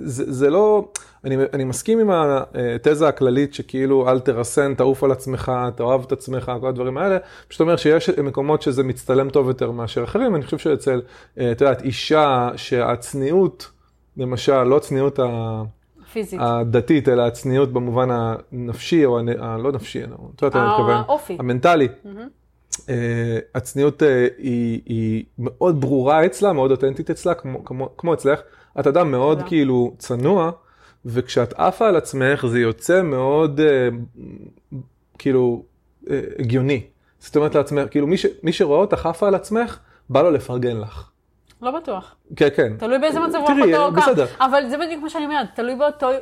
זה, 0.03 0.33
זה 0.33 0.49
לא, 0.49 0.87
אני, 1.23 1.37
אני 1.53 1.63
מסכים 1.63 1.99
עם 1.99 2.09
התזה 2.11 3.07
הכללית 3.07 3.53
שכאילו 3.53 4.09
אל 4.09 4.19
תרסן, 4.19 4.73
תעוף 4.75 5.03
על 5.03 5.11
עצמך, 5.11 5.51
תאהב 5.75 6.03
את 6.03 6.11
עצמך, 6.11 6.51
כל 6.61 6.67
הדברים 6.67 6.97
האלה, 6.97 7.17
פשוט 7.47 7.61
אומר 7.61 7.75
שיש 7.75 8.09
מקומות 8.09 8.61
שזה 8.61 8.83
מצטלם 8.83 9.29
טוב 9.29 9.47
יותר 9.47 9.71
מאשר 9.71 10.03
אחרים, 10.03 10.35
אני 10.35 10.43
חושב 10.43 10.57
שאצל, 10.57 11.01
אה, 11.39 11.51
את 11.51 11.61
יודעת, 11.61 11.81
אישה 11.81 12.49
שהצניעות, 12.55 13.71
למשל, 14.17 14.63
לא 14.63 14.77
הצניעות 14.77 15.19
ה... 15.19 15.61
פיזית. 16.13 16.39
הדתית, 16.43 17.09
אלא 17.09 17.21
הצניעות 17.21 17.73
במובן 17.73 18.09
הנפשי, 18.11 19.05
או 19.05 19.19
הנ... 19.19 19.29
הלא 19.39 19.71
נפשי, 19.71 20.03
את 20.03 20.41
יודעת 20.41 20.55
מה 20.55 20.61
אני 20.61 20.71
מתכוון? 20.71 21.03
האופי. 21.07 21.35
המנטלי. 21.39 21.87
אה, 22.05 22.11
הצניעות 23.55 24.03
אה, 24.03 24.27
היא, 24.37 24.81
היא 24.85 25.23
מאוד 25.39 25.81
ברורה 25.81 26.25
אצלה, 26.25 26.53
מאוד 26.53 26.71
אותנטית 26.71 27.09
אצלה, 27.09 27.33
כמו, 27.33 27.65
כמו, 27.65 27.89
כמו 27.97 28.13
אצלך. 28.13 28.39
את 28.79 28.87
אדם 28.87 29.11
מאוד. 29.11 29.41
כאילו 29.47 29.93
צנוע, 29.97 30.51
וכשאת 31.05 31.53
עפה 31.53 31.87
על 31.87 31.95
עצמך 31.95 32.45
זה 32.45 32.59
יוצא 32.59 33.01
מאוד 33.01 33.59
אה, 33.59 33.89
כאילו 35.17 35.63
אה, 36.09 36.19
הגיוני. 36.39 36.81
זאת 37.19 37.35
אומרת 37.35 37.55
לעצמך, 37.55 37.89
כאילו 37.91 38.07
מי, 38.07 38.17
ש, 38.17 38.25
מי 38.43 38.53
שרואה 38.53 38.79
אותך 38.79 39.05
עפה 39.05 39.27
על 39.27 39.35
עצמך, 39.35 39.79
בא 40.09 40.21
לו 40.21 40.31
לפרגן 40.31 40.77
לך. 40.77 41.09
לא 41.61 41.71
בטוח. 41.71 42.15
כן, 42.35 42.47
כן. 42.55 42.77
תלוי 42.77 42.99
באיזה 42.99 43.19
מצב 43.19 43.37
רוח 43.37 43.51
תראי, 43.51 43.75
אותו 43.75 43.95
בסדר. 43.95 44.25
קם. 44.25 44.43
אבל 44.43 44.69
זה 44.69 44.77
בדיוק 44.77 45.03
מה 45.03 45.09
שאני 45.09 45.25
אומרת, 45.25 45.47
תלוי 45.55 45.75
באותו, 45.75 46.09
אה, 46.09 46.17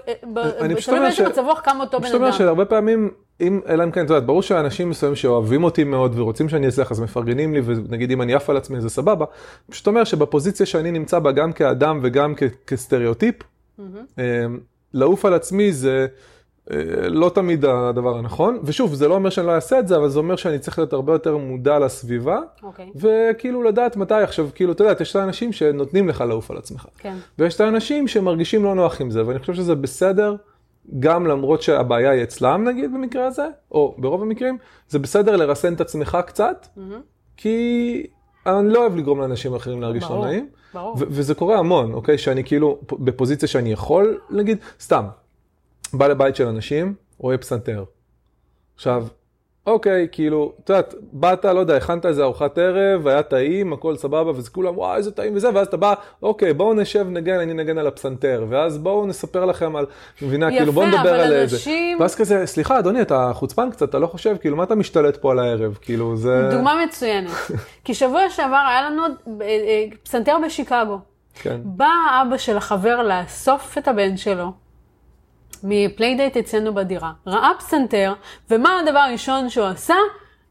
אני 0.60 0.76
תלוי 0.76 1.00
באיזה 1.00 1.30
מצב 1.30 1.42
רוח 1.42 1.60
קם 1.60 1.78
אותו 1.80 2.00
בן 2.00 2.04
פשוט 2.04 2.16
אומר 2.16 2.28
אדם. 2.28 2.38
שהרבה 2.38 2.66
פעמים, 2.66 3.12
אם, 3.48 3.60
אלא 3.68 3.84
אם 3.84 3.92
כן, 3.92 4.06
את 4.06 4.10
יודעת, 4.10 4.26
ברור 4.26 4.42
שאנשים 4.42 4.90
מסוימים 4.90 5.16
שאוהבים 5.16 5.64
אותי 5.64 5.84
מאוד 5.84 6.20
ורוצים 6.20 6.50
שאני 6.50 6.68
אצליח, 6.68 6.92
אז 6.92 7.00
מפרגנים 7.00 7.54
לי, 7.54 7.62
ונגיד 7.66 8.12
אם 8.12 8.22
אני 8.22 8.34
עף 8.34 8.50
על 8.50 8.58
עצמי 8.58 8.82
זה 8.82 8.90
סבבה. 8.90 9.26
פשוט 9.70 9.88
אומר 9.88 10.04
שבפוזיציה 10.04 10.66
שאני 10.66 10.92
נמצא 10.92 11.20
בה, 11.20 11.32
גם 11.32 11.54
כאדם 11.54 12.00
וגם 12.04 12.34
כ- 12.38 12.44
כסטריאוטיפ, 12.68 13.36
אה, 14.20 14.46
לעוף 14.94 15.26
על 15.26 15.34
עצמי 15.34 15.72
זה 15.74 16.08
אה, 16.72 16.78
לא 17.10 17.32
תמיד 17.36 17.66
הדבר 17.66 18.18
הנכון. 18.18 18.60
ושוב, 18.64 18.94
זה 18.94 19.08
לא 19.08 19.16
אומר 19.16 19.30
שאני 19.30 19.48
לא 19.48 19.52
אעשה 19.52 19.80
את 19.80 19.88
זה, 19.88 19.98
אבל 19.98 20.10
זה 20.10 20.20
אומר 20.20 20.36
שאני 20.36 20.60
צריך 20.60 20.80
להיות 20.80 20.94
הרבה 20.94 21.14
יותר 21.14 21.38
מודע 21.38 21.80
לסביבה, 21.80 22.40
אוקיי, 22.64 22.90
וכאילו 22.96 23.64
לדעת 23.64 23.96
מתי 23.98 24.14
עכשיו, 24.14 24.50
כאילו, 24.56 24.72
אתה 24.72 24.84
יודע, 24.84 25.02
יש 25.02 25.12
את 25.12 25.16
האנשים 25.16 25.54
שנותנים 25.54 26.10
לך 26.10 26.22
לעוף 26.22 26.52
על 26.52 26.58
עצמך. 26.58 26.86
כן. 26.98 27.16
ויש 27.40 27.56
את 27.56 27.62
האנשים 27.62 28.08
שמרגישים 28.08 28.64
לא 28.64 28.76
נוח 28.76 29.02
עם 29.02 29.10
זה, 29.10 29.28
ואני 29.28 29.40
חושב 29.40 29.54
שזה 29.54 29.76
בסדר, 29.76 30.36
גם 31.00 31.28
למרות 31.28 31.62
שהבעיה 31.62 32.12
היא 32.12 32.24
אצלם 32.24 32.63
נגיד 32.68 32.94
במקרה 32.94 33.25
הזה, 33.25 33.48
או 33.72 33.96
ברוב 33.98 34.22
המקרים, 34.22 34.58
זה 34.88 35.00
בסדר 35.00 35.36
לרסן 35.36 35.74
את 35.74 35.82
עצמך 35.82 36.18
קצת, 36.25 36.68
כי 37.38 38.08
אני 38.46 38.70
לא 38.74 38.80
אוהב 38.80 38.96
לגרום 38.96 39.22
לאנשים 39.22 39.56
אחרים 39.56 39.82
להרגיש 39.82 40.04
לא 40.04 40.25
נעים. 40.25 40.50
ברור. 40.74 40.96
ו- 41.00 41.06
וזה 41.10 41.36
קורה 41.36 41.58
המון, 41.60 41.94
אוקיי? 41.94 42.18
שאני 42.18 42.44
כאילו 42.44 42.80
בפוזיציה 42.92 43.48
שאני 43.48 43.72
יכול, 43.72 44.20
נגיד, 44.30 44.58
סתם, 44.82 45.06
בא 45.94 46.08
לבית 46.08 46.36
של 46.36 46.48
אנשים, 46.48 46.96
רואה 47.18 47.38
פסנתר. 47.38 47.84
עכשיו, 48.75 49.08
אוקיי, 49.67 50.08
כאילו, 50.12 50.51
את 50.63 50.70
יודעת, 50.70 50.93
באת, 51.13 51.46
לא 51.46 51.60
יודע, 51.60 51.75
הכנת 51.77 52.05
איזה 52.05 52.24
ארוחת 52.24 52.58
ערב, 52.58 53.08
היה 53.08 53.24
טעים, 53.24 53.74
הכל 53.74 53.96
סבבה, 53.96 54.32
וזה 54.32 54.50
כולם, 54.50 54.77
וואי, 54.77 54.98
איזה 54.98 55.12
טעים 55.12 55.36
וזה, 55.36 55.50
ואז 55.53 55.67
אתה 55.67 55.77
בא, 55.77 55.93
אוקיי, 56.24 56.53
בואו 56.53 56.74
נשב, 56.74 57.05
נגן, 57.10 57.39
אני 57.39 57.53
נגן 57.53 57.77
על 57.77 57.88
הפסנתר, 57.88 58.46
ואז 58.50 58.77
בואו 58.77 59.05
נספר 59.08 59.46
לכם 59.46 59.75
על, 59.75 59.86
מבינה, 60.22 60.48
יפה, 60.48 60.58
כאילו, 60.58 60.72
בואו 60.72 60.86
נדבר 60.88 61.00
אבל 61.01 61.10
על 61.10 61.34
איזה. 61.34 61.55
אנשים- 61.55 62.00
ואז 62.00 62.15
כזה, 62.15 62.46
סליחה, 62.46 62.79
אדוני, 62.79 63.01
אתה 63.01 63.32
חוצפן 63.34 63.72
קצת, 63.72 63.89
אתה 63.89 64.00
לא 64.00 64.08
חושב, 64.08 64.36
כאילו, 64.41 64.58
מה 64.58 64.63
אתה 64.63 64.75
משתלט 64.75 65.17
פה 65.17 65.32
על 65.32 65.39
הערב? 65.39 65.77
כאילו, 65.82 66.15
זה... 66.15 66.50
דוגמה 66.51 66.84
מצוינת. 66.88 67.32
כי 67.86 67.93
שבוע 67.93 68.29
שעבר 68.29 68.65
היה 68.70 68.89
לנו 68.89 69.03
אה, 69.03 69.10
אה, 69.46 69.86
פסנתר 70.03 70.36
בשיקגו. 70.46 71.00
כן. 71.41 71.58
בא 71.63 71.88
אבא 72.22 72.38
של 72.38 72.58
החבר 72.58 73.01
לאסוף 73.03 73.77
את 73.77 73.88
הבן 73.88 74.17
שלו 74.17 74.62
מ 75.63 75.72
playdate 75.72 76.38
אצלנו 76.38 76.74
בדירה. 76.74 77.12
ראה 77.27 77.51
פסנתר, 77.60 78.13
ומה 78.50 78.79
הדבר 78.79 79.00
הראשון 79.00 79.50
שהוא 79.50 79.67
עשה? 79.67 79.96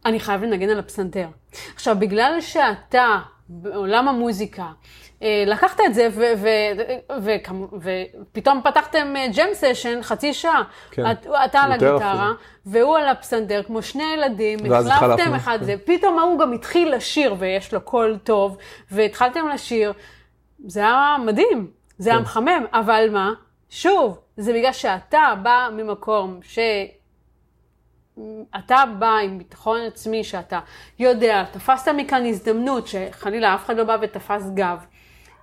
אני 0.07 0.21
חייב 0.21 0.43
לנגן 0.43 0.71
על 0.71 0.79
הפסנתר. 0.79 1.27
עכשיו, 1.75 1.97
בגלל 1.99 2.41
שאתה 2.41 3.19
בעולם 3.49 4.09
המוזיקה, 4.09 4.67
אה, 5.23 5.45
לקחת 5.47 5.81
את 5.87 5.95
זה 5.95 6.09
ופתאום 7.81 8.61
פתחתם 8.65 9.15
jam 9.35 9.49
session 9.53 10.03
חצי 10.03 10.35
שעה. 10.35 10.63
כן. 10.91 11.11
את, 11.11 11.27
אתה 11.45 11.61
על 11.61 11.73
הגיטרה, 11.73 12.33
והוא 12.67 12.97
על 12.97 13.09
הפסנתר, 13.09 13.63
כמו 13.67 13.83
שני 13.83 14.05
ילדים, 14.15 14.59
החלפתם 14.73 15.35
אחד 15.35 15.57
כן. 15.61 15.65
זה. 15.65 15.75
פתאום 15.85 16.19
ההוא 16.19 16.39
גם 16.39 16.53
התחיל 16.53 16.95
לשיר, 16.95 17.35
ויש 17.39 17.75
לו 17.75 17.81
קול 17.81 18.19
טוב, 18.25 18.57
והתחלתם 18.91 19.49
לשיר. 19.49 19.93
זה 20.67 20.81
היה 20.81 21.17
מדהים, 21.27 21.71
זה 21.99 22.11
היה 22.11 22.19
כן. 22.19 22.25
מחמם, 22.25 22.65
אבל 22.73 23.09
מה? 23.13 23.33
שוב, 23.75 24.19
זה 24.37 24.53
בגלל 24.53 24.73
שאתה 24.73 25.35
בא 25.43 25.69
ממקום 25.77 26.41
ש... 26.43 26.59
אתה 28.59 28.85
בא 28.99 29.17
עם 29.17 29.39
ביטחון 29.39 29.81
עצמי 29.81 30.25
שאתה 30.25 30.61
יודע, 30.99 31.45
תפסת 31.53 31.93
מכאן 31.97 32.27
הזדמנות 32.27 32.87
שחלילה 32.87 33.55
אף 33.55 33.65
אחד 33.65 33.77
לא 33.77 33.85
בא 33.85 33.97
ותפס 34.03 34.51
גב. 34.55 34.79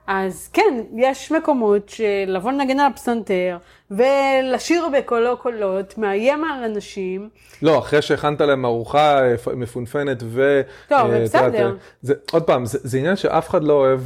אז 0.08 0.50
כן, 0.54 0.84
יש 0.96 1.32
מקומות 1.32 1.90
שלבוא 1.90 2.52
לנגן 2.52 2.80
על 2.80 2.92
הפסנתר 2.92 3.58
ולשיר 3.92 4.88
בקולו 4.98 5.38
קולות, 5.38 5.98
מאיים 5.98 6.44
על 6.44 6.64
אנשים. 6.64 7.30
לא, 7.62 7.80
אחרי 7.80 8.02
שהכנת 8.02 8.42
להם 8.42 8.66
ארוחה 8.66 9.22
אה, 9.22 9.36
מפונפנת 9.56 10.24
ו... 10.24 10.62
טוב, 10.90 11.12
אה, 11.12 11.24
בסדר. 11.24 11.76
אה, 12.10 12.14
עוד 12.32 12.44
פעם, 12.44 12.66
זה, 12.66 12.78
זה 12.82 12.98
עניין 12.98 13.16
שאף 13.16 13.50
אחד 13.50 13.64
לא 13.64 13.74
אוהב 13.74 14.02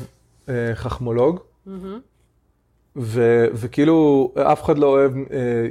אה, 0.49 0.71
חכמולוג, 0.73 1.39
ו, 2.95 3.45
וכאילו 3.53 4.31
אף 4.37 4.63
אחד 4.63 4.77
לא 4.77 4.87
אוהב 4.87 5.11
אה, 5.15 5.67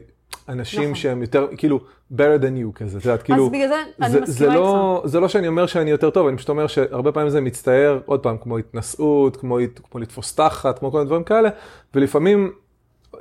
אנשים 0.49 0.83
נכון. 0.83 0.95
שהם 0.95 1.23
יותר, 1.23 1.47
כאילו, 1.57 1.81
better 2.13 2.43
than 2.43 2.59
you 2.63 2.73
כזה, 2.75 2.99
את 2.99 3.05
יודעת, 3.05 3.23
כאילו... 3.23 3.51
בגלל 3.51 3.69
זה 3.69 3.75
אני 4.01 4.21
מסכימה 4.21 4.27
זה 4.27 4.47
לא, 4.47 5.03
זה 5.05 5.21
לא 5.21 5.29
שאני 5.29 5.49
אומר 5.49 5.67
שאני 5.67 5.91
יותר 5.91 6.11
טוב, 6.11 6.27
אני 6.27 6.37
פשוט 6.37 6.49
אומר 6.49 6.67
שהרבה 6.67 7.13
פעמים 7.13 7.31
זה 7.31 7.41
מצטער, 7.41 8.01
עוד 8.07 8.21
פעם, 8.21 8.37
כמו 8.39 8.59
התנשאות, 8.59 9.37
כמו, 9.37 9.59
כמו 9.91 10.01
לתפוס 10.01 10.35
תחת, 10.35 10.79
כמו 10.79 10.91
כל 10.91 10.99
מיני 10.99 11.07
דברים 11.07 11.25
כאלה, 11.25 11.49
ולפעמים 11.95 12.53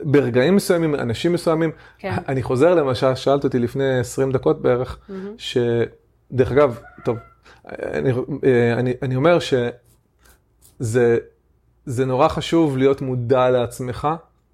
ברגעים 0.03 0.55
מסוימים, 0.55 0.95
אנשים 0.95 1.33
מסוימים, 1.33 1.71
כן. 1.99 2.13
אני 2.27 2.43
חוזר 2.43 2.75
למשל, 2.75 3.15
שאלת 3.15 3.43
אותי 3.43 3.59
לפני 3.59 3.99
20 3.99 4.31
דקות 4.31 4.61
בערך, 4.61 4.99
שדרך 5.37 6.51
אגב, 6.51 6.79
טוב, 7.05 7.17
אני, 7.67 8.11
אני, 8.73 8.93
אני 9.01 9.15
אומר 9.15 9.37
שזה 9.39 11.17
זה 11.85 12.05
נורא 12.05 12.27
חשוב 12.27 12.77
להיות 12.77 13.01
מודע 13.01 13.49
לעצמך. 13.49 14.07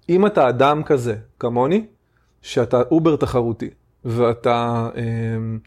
אם 0.08 0.26
אתה 0.26 0.48
אדם 0.48 0.82
כזה, 0.82 1.16
כמוני, 1.40 1.86
שאתה 2.42 2.82
אובר 2.90 3.16
תחרותי, 3.16 3.70
ואתה 4.04 4.88
אמ, 4.96 5.58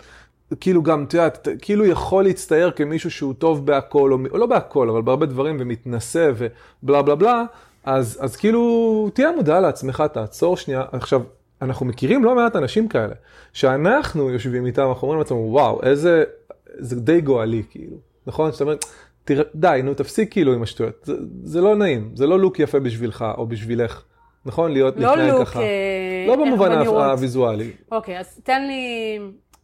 כאילו 0.60 0.84
גם, 0.84 1.04
את 1.04 1.14
יודעת, 1.14 1.48
כאילו 1.62 1.86
יכול 1.86 2.24
להצטייר 2.24 2.72
כמישהו 2.72 3.12
שהוא 3.12 3.34
טוב 3.34 3.66
בהכל, 3.66 4.12
או, 4.14 4.18
או 4.32 4.38
לא 4.38 4.46
בהכל, 4.46 4.90
אבל 4.90 5.02
בהרבה 5.02 5.26
דברים, 5.26 5.58
ומתנשא 5.60 6.32
ובלה 6.36 7.02
בלה 7.02 7.16
בלה, 7.16 7.44
אז, 7.84 8.18
אז 8.22 8.36
כאילו, 8.36 9.10
תהיה 9.14 9.32
מודע 9.32 9.60
לעצמך, 9.60 10.04
תעצור 10.14 10.58
שנייה. 10.58 10.84
עכשיו, 10.92 11.22
אנחנו 11.62 11.86
מכירים 11.86 12.24
לא 12.24 12.36
מעט 12.36 12.56
אנשים 12.56 12.88
כאלה, 12.88 13.14
שאנחנו 13.54 14.30
יושבים 14.30 14.66
איתם, 14.66 14.88
אנחנו 14.90 15.02
אומרים 15.08 15.20
לעצמנו, 15.20 15.48
וואו, 15.52 15.84
איזה, 15.84 16.24
זה 16.78 16.96
די 16.96 17.22
גואלי, 17.22 17.64
כאילו, 17.70 17.96
נכון? 18.28 18.52
זאת 18.52 18.62
אומרת, 18.62 18.86
תראה, 19.24 19.44
די, 19.56 19.82
נו, 19.84 19.94
תפסיק 19.94 20.32
כאילו 20.32 20.54
עם 20.54 20.64
השטויות. 20.64 20.96
זה, 21.04 21.14
זה 21.44 21.62
לא 21.62 21.76
נעים, 21.76 22.12
זה 22.16 22.28
לא 22.28 22.40
לוק 22.40 22.60
יפה 22.60 22.80
בשבילך 22.80 23.26
או 23.38 23.48
בשבילך, 23.48 24.04
נכון? 24.46 24.72
להיות 24.72 24.98
לא 24.98 25.10
להתנהג 25.10 25.30
לוק, 25.30 25.48
ככה. 25.48 25.60
אה, 25.62 26.26
לא 26.28 26.34
איך 26.34 26.42
במובן. 26.42 26.72
הוויזואלי. 26.72 27.72
אוקיי, 27.92 28.20
אז 28.20 28.40
תן 28.44 28.68
לי... 28.68 29.20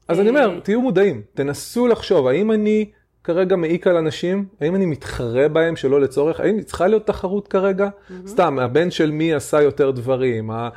אז 0.08 0.18
אה, 0.18 0.22
אני 0.22 0.30
אומר, 0.30 0.60
תהיו 0.60 0.82
מודעים, 0.82 1.22
תנסו 1.34 1.88
לחשוב, 1.88 2.28
האם 2.28 2.52
אני 2.52 2.86
כרגע 3.28 3.56
מעיק 3.56 3.88
על 3.88 3.98
אנשים? 3.98 4.46
האם 4.62 4.76
אני 4.76 4.86
מתחרה 4.86 5.48
בהם 5.48 5.76
שלא 5.76 6.02
לצורך? 6.02 6.40
האם 6.40 6.62
צריכה 6.62 6.88
להיות 6.88 7.08
תחרות 7.08 7.48
כרגע? 7.48 7.90
סתם, 8.28 8.60
הבן 8.60 8.92
של 8.92 9.12
מי 9.12 9.34
עשה 9.34 9.62
יותר 9.62 9.92
דברים? 9.92 10.52
אה, 10.52 10.70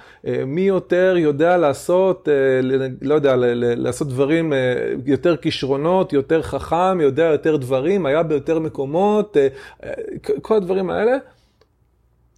מי 0.46 0.60
יותר 0.60 1.14
יודע 1.18 1.56
לעשות, 1.56 2.28
אה, 2.28 2.60
לא 3.02 3.14
יודע, 3.14 3.34
לעשות 3.56 4.08
דברים, 4.08 4.52
אה, 4.52 4.58
יותר 5.06 5.36
כישרונות, 5.36 6.12
יותר 6.12 6.42
חכם, 6.42 7.00
יודע 7.00 7.22
יותר 7.22 7.56
דברים, 7.56 8.06
היה 8.06 8.22
ביותר 8.22 8.58
מקומות, 8.58 9.36
כל 10.42 10.56
הדברים 10.56 10.90
האלה. 10.90 11.16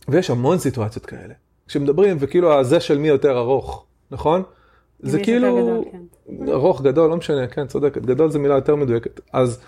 ויש 0.08 0.30
המון 0.30 0.58
סיטואציות 0.58 1.06
כאלה. 1.06 1.34
כשמדברים, 1.68 2.16
וכאילו 2.20 2.58
הזה 2.58 2.80
של 2.80 2.98
מי 2.98 3.08
יותר 3.08 3.38
ארוך, 3.38 3.86
נכון? 4.10 4.42
זה 5.00 5.22
כאילו, 5.22 5.56
גדול, 5.56 5.84
כן. 5.92 6.52
ארוך, 6.52 6.82
גדול, 6.82 7.10
לא 7.10 7.16
משנה, 7.16 7.46
כן, 7.46 7.66
צודקת, 7.66 8.02
גדול 8.02 8.30
זה 8.30 8.38
מילה 8.38 8.54
יותר 8.54 8.76
מדויקת. 8.76 9.20
אז 9.32 9.60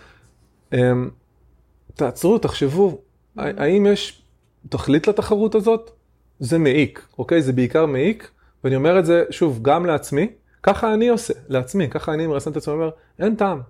תעצרו, 1.95 2.39
תחשבו, 2.39 2.99
האם 3.37 3.87
יש 3.87 4.23
תכלית 4.69 5.09
לתחרות 5.09 5.55
הזאת? 5.55 5.91
זה 6.39 6.59
מעיק, 6.59 7.07
אוקיי? 7.19 7.43
זה 7.43 7.53
בעיקר 7.53 7.87
מעיק, 7.87 8.31
ואני 8.65 8.77
אומר 8.77 8.99
את 8.99 9.07
זה, 9.07 9.25
שוב, 9.31 9.59
גם 9.63 9.87
לעצמי, 9.87 10.29
ככה 10.63 10.95
אני 10.95 11.09
עושה, 11.09 11.35
לעצמי, 11.49 11.89
ככה 11.91 12.15
אני 12.15 12.27
מרסן 12.27 12.51
את 12.51 12.57
עצמי, 12.57 12.75
אומר, 12.75 12.91
אין 13.19 13.35
טעם. 13.35 13.61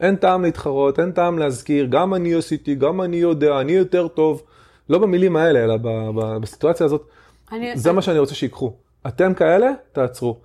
אין 0.00 0.16
טעם 0.16 0.42
להתחרות, 0.42 1.00
אין 1.00 1.12
טעם 1.12 1.38
להזכיר, 1.38 1.86
גם 1.86 2.14
אני 2.14 2.34
עשיתי, 2.34 2.74
גם 2.74 3.02
אני 3.02 3.16
יודע, 3.16 3.60
אני 3.60 3.72
יותר 3.72 4.08
טוב. 4.08 4.42
לא 4.88 4.98
במילים 4.98 5.36
האלה, 5.36 5.64
אלא 5.64 5.76
ב- 5.76 6.10
ב- 6.20 6.36
בסיטואציה 6.40 6.86
הזאת, 6.86 7.08
אני- 7.52 7.76
זה 7.76 7.92
מה 7.92 8.02
שאני 8.02 8.18
רוצה 8.18 8.34
שיקחו. 8.34 8.72
אתם 9.06 9.34
כאלה, 9.34 9.70
תעצרו. 9.92 10.40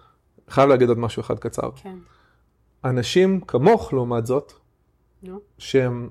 חייב 0.50 0.70
להגיד 0.70 0.90
עוד 0.90 1.00
משהו 1.00 1.20
אחד 1.22 1.40
קצר. 1.40 1.70
כן, 1.84 1.96
אנשים 2.86 3.40
כמוך, 3.42 3.94
לעומת 3.94 4.26
זאת, 4.26 4.54
נו. 5.24 5.40
שהם, 5.58 6.10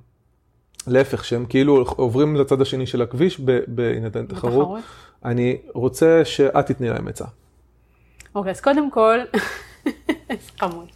להפך, 0.87 1.25
שהם 1.25 1.47
כאילו 1.47 1.85
עוברים 1.97 2.37
לצד 2.37 2.61
השני 2.61 2.87
של 2.87 3.03
הכביש 3.03 3.41
בהינתן 3.67 4.27
תחרות, 4.27 4.53
בתחרות. 4.53 4.81
אני 5.25 5.57
רוצה 5.75 6.25
שאת 6.25 6.67
תתני 6.67 6.89
להם 6.89 7.09
עצה. 7.09 7.25
אוקיי, 8.35 8.51
אז 8.51 8.61
קודם 8.61 8.91
כל, 8.91 9.19
חמוד. 10.59 10.89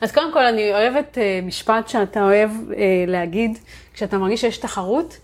אז 0.00 0.12
קודם 0.12 0.32
כל, 0.32 0.44
אני 0.44 0.74
אוהבת 0.74 1.18
אה, 1.18 1.40
משפט 1.42 1.88
שאתה 1.88 2.22
אוהב 2.22 2.50
אה, 2.76 3.04
להגיד, 3.06 3.58
כשאתה 3.92 4.18
מרגיש 4.18 4.40
שיש 4.40 4.58
תחרות. 4.58 5.18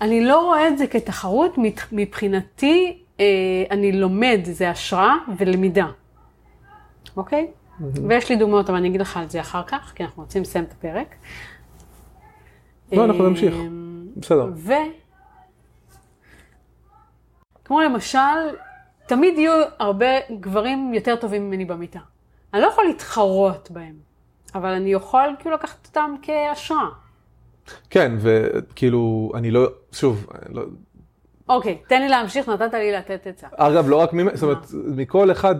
אני 0.00 0.24
לא 0.24 0.44
רואה 0.44 0.68
את 0.68 0.78
זה 0.78 0.86
כתחרות, 0.86 1.54
מבחינתי, 1.92 3.02
אה, 3.20 3.24
אני 3.70 3.92
לומד, 3.92 4.40
זה 4.44 4.70
השראה 4.70 5.14
ולמידה. 5.38 5.86
אוקיי? 7.16 7.46
ויש 8.08 8.30
לי 8.30 8.36
דוגמאות, 8.36 8.68
אבל 8.68 8.78
אני 8.78 8.88
אגיד 8.88 9.00
לך 9.00 9.16
על 9.16 9.28
זה 9.28 9.40
אחר 9.40 9.62
כך, 9.62 9.92
כי 9.94 10.04
אנחנו 10.04 10.22
רוצים 10.22 10.42
לסיים 10.42 10.64
את 10.64 10.72
הפרק. 10.72 11.14
לא, 12.92 13.04
אנחנו 13.04 13.28
נמשיך. 13.28 13.54
אה, 13.54 13.68
בסדר. 14.16 14.46
ו... 14.54 14.72
כמו 17.64 17.80
למשל, 17.80 18.18
תמיד 19.06 19.38
יהיו 19.38 19.62
הרבה 19.78 20.06
גברים 20.40 20.94
יותר 20.94 21.16
טובים 21.16 21.46
ממני 21.46 21.64
במיטה. 21.64 21.98
אני 22.54 22.62
לא 22.62 22.66
יכול 22.66 22.84
להתחרות 22.84 23.70
בהם, 23.70 23.94
אבל 24.54 24.70
אני 24.70 24.92
יכול 24.92 25.36
כאילו 25.38 25.54
לקחת 25.54 25.86
אותם 25.86 26.14
כהשראה. 26.22 26.88
כן, 27.90 28.12
וכאילו, 28.18 29.32
אני 29.34 29.50
לא, 29.50 29.68
שוב, 29.92 30.26
לא, 30.48 30.62
אוקיי, 31.48 31.78
תן 31.88 32.00
לי 32.00 32.08
להמשיך, 32.08 32.48
נתת 32.48 32.74
לי 32.74 32.92
לתת 32.92 33.26
עצה. 33.26 33.46
אגב, 33.56 33.88
לא 33.88 33.96
רק 33.96 34.12
ממנו, 34.12 34.36
זאת 34.36 34.42
אומרת, 34.42 34.66
מכל 34.96 35.32
אחד, 35.32 35.54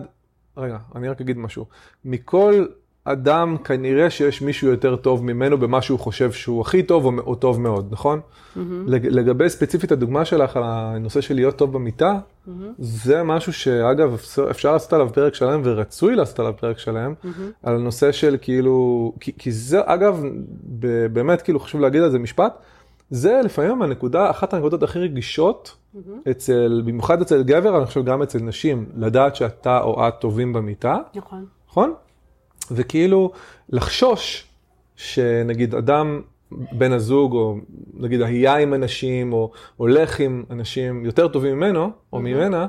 רגע, 0.57 0.77
אני 0.95 1.09
רק 1.09 1.21
אגיד 1.21 1.37
משהו. 1.37 1.65
מכל 2.05 2.65
אדם 3.05 3.57
כנראה 3.63 4.09
שיש 4.09 4.41
מישהו 4.41 4.67
יותר 4.67 4.95
טוב 4.95 5.23
ממנו 5.25 5.57
במה 5.57 5.81
שהוא 5.81 5.99
חושב 5.99 6.31
שהוא 6.31 6.61
הכי 6.61 6.83
טוב 6.83 7.05
או, 7.05 7.11
או 7.25 7.35
טוב 7.35 7.61
מאוד, 7.61 7.87
נכון? 7.91 8.19
לג, 8.87 9.05
לגבי 9.07 9.49
ספציפית 9.49 9.91
הדוגמה 9.91 10.25
שלך 10.25 10.57
על 10.57 10.63
הנושא 10.65 11.21
של 11.21 11.35
להיות 11.35 11.55
טוב 11.57 11.73
במיטה, 11.73 12.19
זה 12.79 13.23
משהו 13.23 13.53
שאגב 13.53 14.13
אפשר- 14.51 14.73
לעשות 14.73 14.93
עליו 14.93 15.09
פרק 15.13 15.33
שלם 15.33 15.61
ורצוי 15.63 16.15
לעשות 16.15 16.39
עליו 16.39 16.53
פרק 16.59 16.77
שלם, 16.79 17.13
על 17.63 17.75
הנושא 17.75 18.11
של 18.11 18.37
כאילו, 18.41 19.13
כי, 19.19 19.31
כי 19.37 19.51
זה 19.51 19.79
אגב, 19.85 20.23
באמת 21.13 21.41
כאילו 21.41 21.59
חשוב 21.59 21.81
להגיד 21.81 22.01
על 22.01 22.11
זה 22.11 22.19
משפט, 22.19 22.53
זה 23.09 23.41
לפעמים 23.43 23.81
הנקודה, 23.81 24.29
אחת 24.29 24.53
הנקודות 24.53 24.83
הכי 24.83 24.99
רגישות 24.99 25.75
אצל, 26.31 26.81
במיוחד 26.85 27.21
אצל 27.21 27.43
גבר, 27.43 27.77
אני 27.77 27.85
חושב 27.85 28.03
גם 28.05 28.21
אצל 28.21 28.39
נשים, 28.39 28.89
לדעת 28.95 29.35
שאתה 29.35 29.81
או 29.81 30.07
את 30.07 30.13
טובים 30.19 30.53
במיטה, 30.53 30.97
נכון. 31.15 31.45
נכון? 31.69 31.93
וכאילו 32.71 33.31
לחשוש 33.69 34.47
שנגיד 34.95 35.75
אדם, 35.75 36.21
בן 36.51 36.91
הזוג, 36.91 37.33
או 37.33 37.57
נגיד 37.93 38.21
היה 38.21 38.55
עם 38.55 38.73
אנשים, 38.73 39.33
או 39.33 39.51
הולך 39.77 40.19
עם 40.19 40.43
אנשים 40.49 41.05
יותר 41.05 41.27
טובים 41.27 41.55
ממנו, 41.55 41.89
או 42.13 42.19
ממנה, 42.19 42.67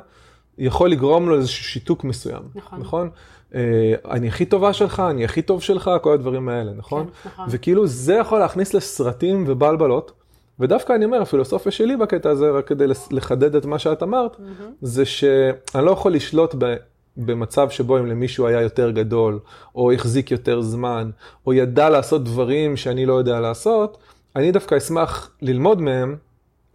יכול 0.58 0.90
לגרום 0.90 1.28
לו 1.28 1.36
איזשהו 1.36 1.64
שיתוק 1.64 2.04
מסוים, 2.04 2.42
נכון. 2.54 2.80
נכון? 2.80 3.10
אה, 3.54 3.94
אני 4.10 4.28
הכי 4.28 4.46
טובה 4.46 4.72
שלך, 4.72 5.02
אני 5.10 5.24
הכי 5.24 5.42
טוב 5.42 5.62
שלך, 5.62 5.90
כל 6.02 6.12
הדברים 6.12 6.48
האלה, 6.48 6.72
נכון? 6.72 7.06
כן, 7.06 7.28
נכון. 7.28 7.46
וכאילו 7.50 7.86
זה 7.86 8.14
יכול 8.14 8.38
להכניס 8.38 8.74
לסרטים 8.74 9.44
ובלבלות. 9.46 10.12
ודווקא 10.60 10.92
אני 10.92 11.04
אומר, 11.04 11.22
הפילוסופיה 11.22 11.72
שלי 11.72 11.96
בקטע 11.96 12.30
הזה, 12.30 12.50
רק 12.50 12.68
כדי 12.68 12.84
לחדד 13.10 13.54
את 13.54 13.64
מה 13.64 13.78
שאת 13.78 14.02
אמרת, 14.02 14.36
זה 14.82 15.04
שאני 15.04 15.84
לא 15.84 15.90
יכול 15.90 16.14
לשלוט 16.14 16.54
ב, 16.58 16.74
במצב 17.16 17.70
שבו 17.70 17.98
אם 17.98 18.06
למישהו 18.06 18.46
היה 18.46 18.60
יותר 18.60 18.90
גדול, 18.90 19.38
או 19.74 19.92
החזיק 19.92 20.30
יותר 20.30 20.60
זמן, 20.60 21.10
או 21.46 21.52
ידע 21.52 21.90
לעשות 21.90 22.24
דברים 22.24 22.76
שאני 22.76 23.06
לא 23.06 23.14
יודע 23.14 23.40
לעשות, 23.40 23.98
אני 24.36 24.52
דווקא 24.52 24.76
אשמח 24.76 25.30
ללמוד 25.42 25.80
מהם 25.80 26.16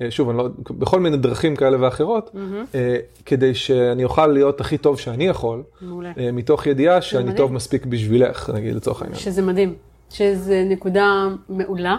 אה, 0.02 0.12
שוב, 0.12 0.32
לא, 0.32 0.50
בכל 0.70 1.00
מיני 1.00 1.18
דרכים 1.18 1.56
כאלה 1.56 1.78
ואחרות, 1.82 2.36
אה, 2.76 2.96
כדי 3.26 3.56
שאני 3.56 4.04
אוכל 4.04 4.28
להיות 4.28 4.62
הכי 4.62 4.78
טוב 4.78 5.00
שאני 5.00 5.28
יכול, 5.28 5.64
מעולה. 5.82 6.12
אה, 6.18 6.32
מתוך 6.32 6.68
ידיעה 6.68 7.02
שאני 7.02 7.24
מדהים. 7.24 7.38
טוב 7.38 7.54
מספיק 7.54 7.86
בשבילך, 7.86 8.50
נגיד 8.50 8.76
לצורך 8.76 9.02
העניין. 9.02 9.20
שזה 9.20 9.42
מדהים, 9.42 9.76
שזה 10.10 10.66
נקודה 10.70 11.28
מעולה. 11.50 11.98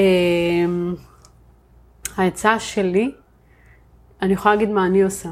אמ, 0.00 0.94
העצה 2.16 2.58
שלי, 2.58 3.12
אני 4.22 4.32
יכולה 4.32 4.54
להגיד 4.54 4.70
מה 4.70 4.86
אני 4.86 5.02
עושה. 5.02 5.28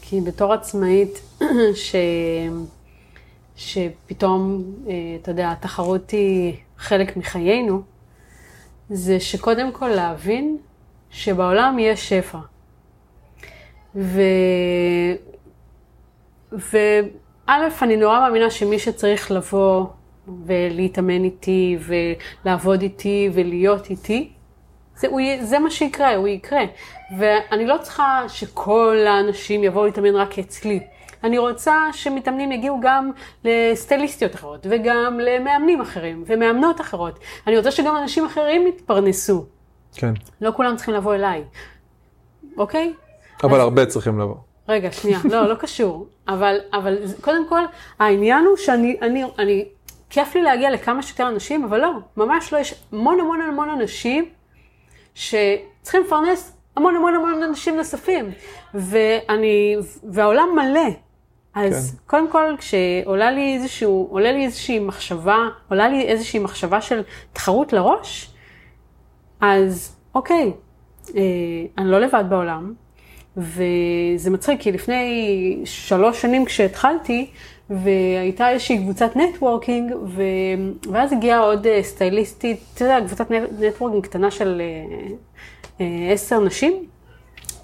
כי 0.00 0.20
בתור 0.20 0.52
עצמאית, 0.52 1.20
ש... 1.74 1.94
שפתאום, 3.56 4.64
אה, 4.88 4.92
אתה 5.22 5.30
יודע, 5.30 5.50
התחרות 5.50 6.10
היא 6.10 6.54
חלק 6.78 7.16
מחיינו, 7.16 7.82
זה 8.90 9.20
שקודם 9.20 9.72
כל 9.72 9.88
להבין 9.88 10.58
שבעולם 11.10 11.78
יש 11.78 12.08
שפע. 12.08 12.38
ו... 13.94 14.20
וא', 16.52 17.50
אני 17.82 17.96
נורא 17.96 18.20
מאמינה 18.20 18.50
שמי 18.50 18.78
שצריך 18.78 19.30
לבוא 19.30 19.86
ולהתאמן 20.46 21.24
איתי 21.24 21.78
ולעבוד 22.44 22.82
איתי 22.82 23.30
ולהיות 23.32 23.90
איתי, 23.90 24.32
זה, 24.96 25.08
הוא, 25.08 25.20
זה 25.40 25.58
מה 25.58 25.70
שיקרה, 25.70 26.14
הוא 26.14 26.28
יקרה. 26.28 26.62
ואני 27.18 27.66
לא 27.66 27.76
צריכה 27.82 28.24
שכל 28.28 28.96
האנשים 29.08 29.64
יבואו 29.64 29.84
להתאמן 29.84 30.14
רק 30.14 30.38
אצלי. 30.38 30.80
אני 31.24 31.38
רוצה 31.38 31.74
שמתאמנים 31.92 32.52
יגיעו 32.52 32.80
גם 32.82 33.10
לסטייליסטיות 33.44 34.34
אחרות, 34.34 34.66
וגם 34.70 35.20
למאמנים 35.20 35.80
אחרים, 35.80 36.24
ומאמנות 36.26 36.80
אחרות. 36.80 37.18
אני 37.46 37.56
רוצה 37.56 37.70
שגם 37.70 37.96
אנשים 37.96 38.24
אחרים 38.24 38.66
יתפרנסו. 38.66 39.44
כן, 39.94 40.12
לא 40.40 40.52
כולם 40.56 40.76
צריכים 40.76 40.94
לבוא 40.94 41.14
אליי, 41.14 41.44
אוקיי? 42.56 42.92
אבל 43.44 43.60
הרבה 43.60 43.86
צריכים 43.86 44.18
לבוא. 44.18 44.36
רגע, 44.68 44.92
שנייה, 44.92 45.18
לא, 45.24 45.48
לא 45.48 45.54
קשור. 45.54 46.06
אבל, 46.28 46.56
אבל 46.72 46.98
קודם 47.20 47.48
כל, 47.48 47.62
העניין 47.98 48.44
הוא 48.44 48.56
שאני, 48.56 48.96
אני, 49.02 49.24
אני, 49.38 49.64
כיף 50.10 50.34
לי 50.34 50.42
להגיע 50.42 50.70
לכמה 50.70 51.02
שיותר 51.02 51.28
אנשים, 51.28 51.64
אבל 51.64 51.80
לא, 51.80 51.90
ממש 52.16 52.52
לא, 52.52 52.58
יש 52.58 52.74
המון 52.92 53.20
המון 53.20 53.40
המון 53.40 53.70
אנשים 53.70 54.24
שצריכים 55.14 56.02
לפרנס 56.02 56.56
המון 56.76 56.96
המון 56.96 57.14
המון 57.14 57.42
אנשים 57.42 57.76
נוספים. 57.76 58.30
ואני, 58.74 59.76
והעולם 60.12 60.48
מלא. 60.54 60.90
אז 61.54 61.90
כן. 61.90 61.96
קודם 62.06 62.30
כל, 62.30 62.54
כשעולה 62.58 63.30
לי 63.30 63.54
איזשהו, 63.54 64.08
עולה 64.10 64.32
לי 64.32 64.44
איזושהי 64.44 64.78
מחשבה, 64.78 65.38
עולה 65.68 65.88
לי 65.88 66.02
איזושהי 66.02 66.40
מחשבה 66.40 66.80
של 66.80 67.02
תחרות 67.32 67.72
לראש, 67.72 68.34
אז 69.40 69.96
אוקיי, 70.14 70.52
אה, 71.16 71.22
אני 71.78 71.90
לא 71.90 72.00
לבד 72.00 72.24
בעולם, 72.28 72.74
וזה 73.36 74.30
מצחיק, 74.30 74.60
כי 74.60 74.72
לפני 74.72 75.62
שלוש 75.64 76.22
שנים 76.22 76.44
כשהתחלתי, 76.44 77.30
והייתה 77.70 78.50
איזושהי 78.50 78.78
קבוצת 78.78 79.16
networking, 79.16 79.92
ו... 80.06 80.22
ואז 80.92 81.12
הגיעה 81.12 81.38
עוד 81.38 81.66
אה, 81.66 81.82
סטייליסטית, 81.82 82.60
אתה 82.74 82.84
יודע, 82.84 82.98
קבוצת 83.06 83.30
net- 83.30 83.50
networking 83.60 84.04
קטנה 84.04 84.30
של 84.30 84.62
אה, 84.64 85.06
אה, 85.80 86.12
עשר 86.12 86.40
נשים, 86.40 86.84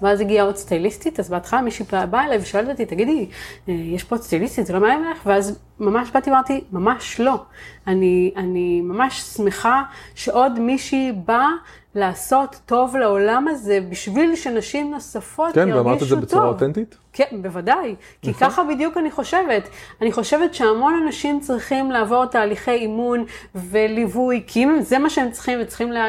ואז 0.01 0.21
הגיעה 0.21 0.45
עוד 0.45 0.55
סטייליסטית, 0.55 1.19
אז 1.19 1.29
בהתחלה 1.29 1.61
מישהי 1.61 1.85
באה 2.09 2.25
אליי 2.25 2.37
ושואלת 2.37 2.69
אותי, 2.69 2.85
תגידי, 2.85 3.25
יש 3.67 4.03
פה 4.03 4.17
סטייליסטית, 4.17 4.65
זה 4.65 4.73
לא 4.73 4.79
מעניין 4.79 5.11
לך? 5.11 5.21
ואז 5.25 5.59
ממש 5.79 6.11
באתי 6.11 6.29
ואמרתי, 6.29 6.63
ממש 6.71 7.19
לא. 7.19 7.43
אני, 7.87 8.31
אני 8.37 8.81
ממש 8.81 9.21
שמחה 9.21 9.83
שעוד 10.15 10.59
מישהי 10.59 11.11
באה 11.25 11.49
לעשות 11.95 12.59
טוב 12.65 12.97
לעולם 12.97 13.47
הזה, 13.47 13.79
בשביל 13.89 14.35
שנשים 14.35 14.91
נוספות 14.91 15.53
כן, 15.53 15.59
ירגישו 15.59 15.77
טוב. 15.77 15.85
ואמרת 15.85 16.03
את 16.03 16.07
זה 16.07 16.15
בצורה 16.15 16.47
אותנטית? 16.47 16.97
כן, 17.13 17.41
בוודאי. 17.41 17.95
כי 18.21 18.33
ככה 18.33 18.63
בדיוק 18.63 18.97
אני 18.97 19.11
חושבת. 19.11 19.69
אני 20.01 20.11
חושבת 20.11 20.53
שהמון 20.53 21.01
אנשים 21.05 21.39
צריכים 21.39 21.91
לעבור 21.91 22.25
תהליכי 22.25 22.71
אימון 22.71 23.25
וליווי, 23.55 24.43
כי 24.47 24.63
אם 24.63 24.81
זה 24.81 24.99
מה 24.99 25.09
שהם 25.09 25.31
צריכים, 25.31 25.59
וצריכים 25.61 25.91
לה, 25.91 26.05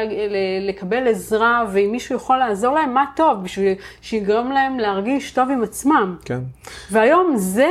לקבל 0.67 1.07
עזרה, 1.07 1.65
ואם 1.71 1.89
מישהו 1.91 2.15
יכול 2.15 2.37
לעזור 2.37 2.75
להם, 2.75 2.93
מה 2.93 3.05
טוב, 3.15 3.43
בשביל 3.43 3.73
שיגרום 4.01 4.51
להם 4.51 4.79
להרגיש 4.79 5.31
טוב 5.31 5.49
עם 5.49 5.63
עצמם. 5.63 6.15
כן. 6.25 6.39
והיום 6.91 7.33
זה 7.37 7.67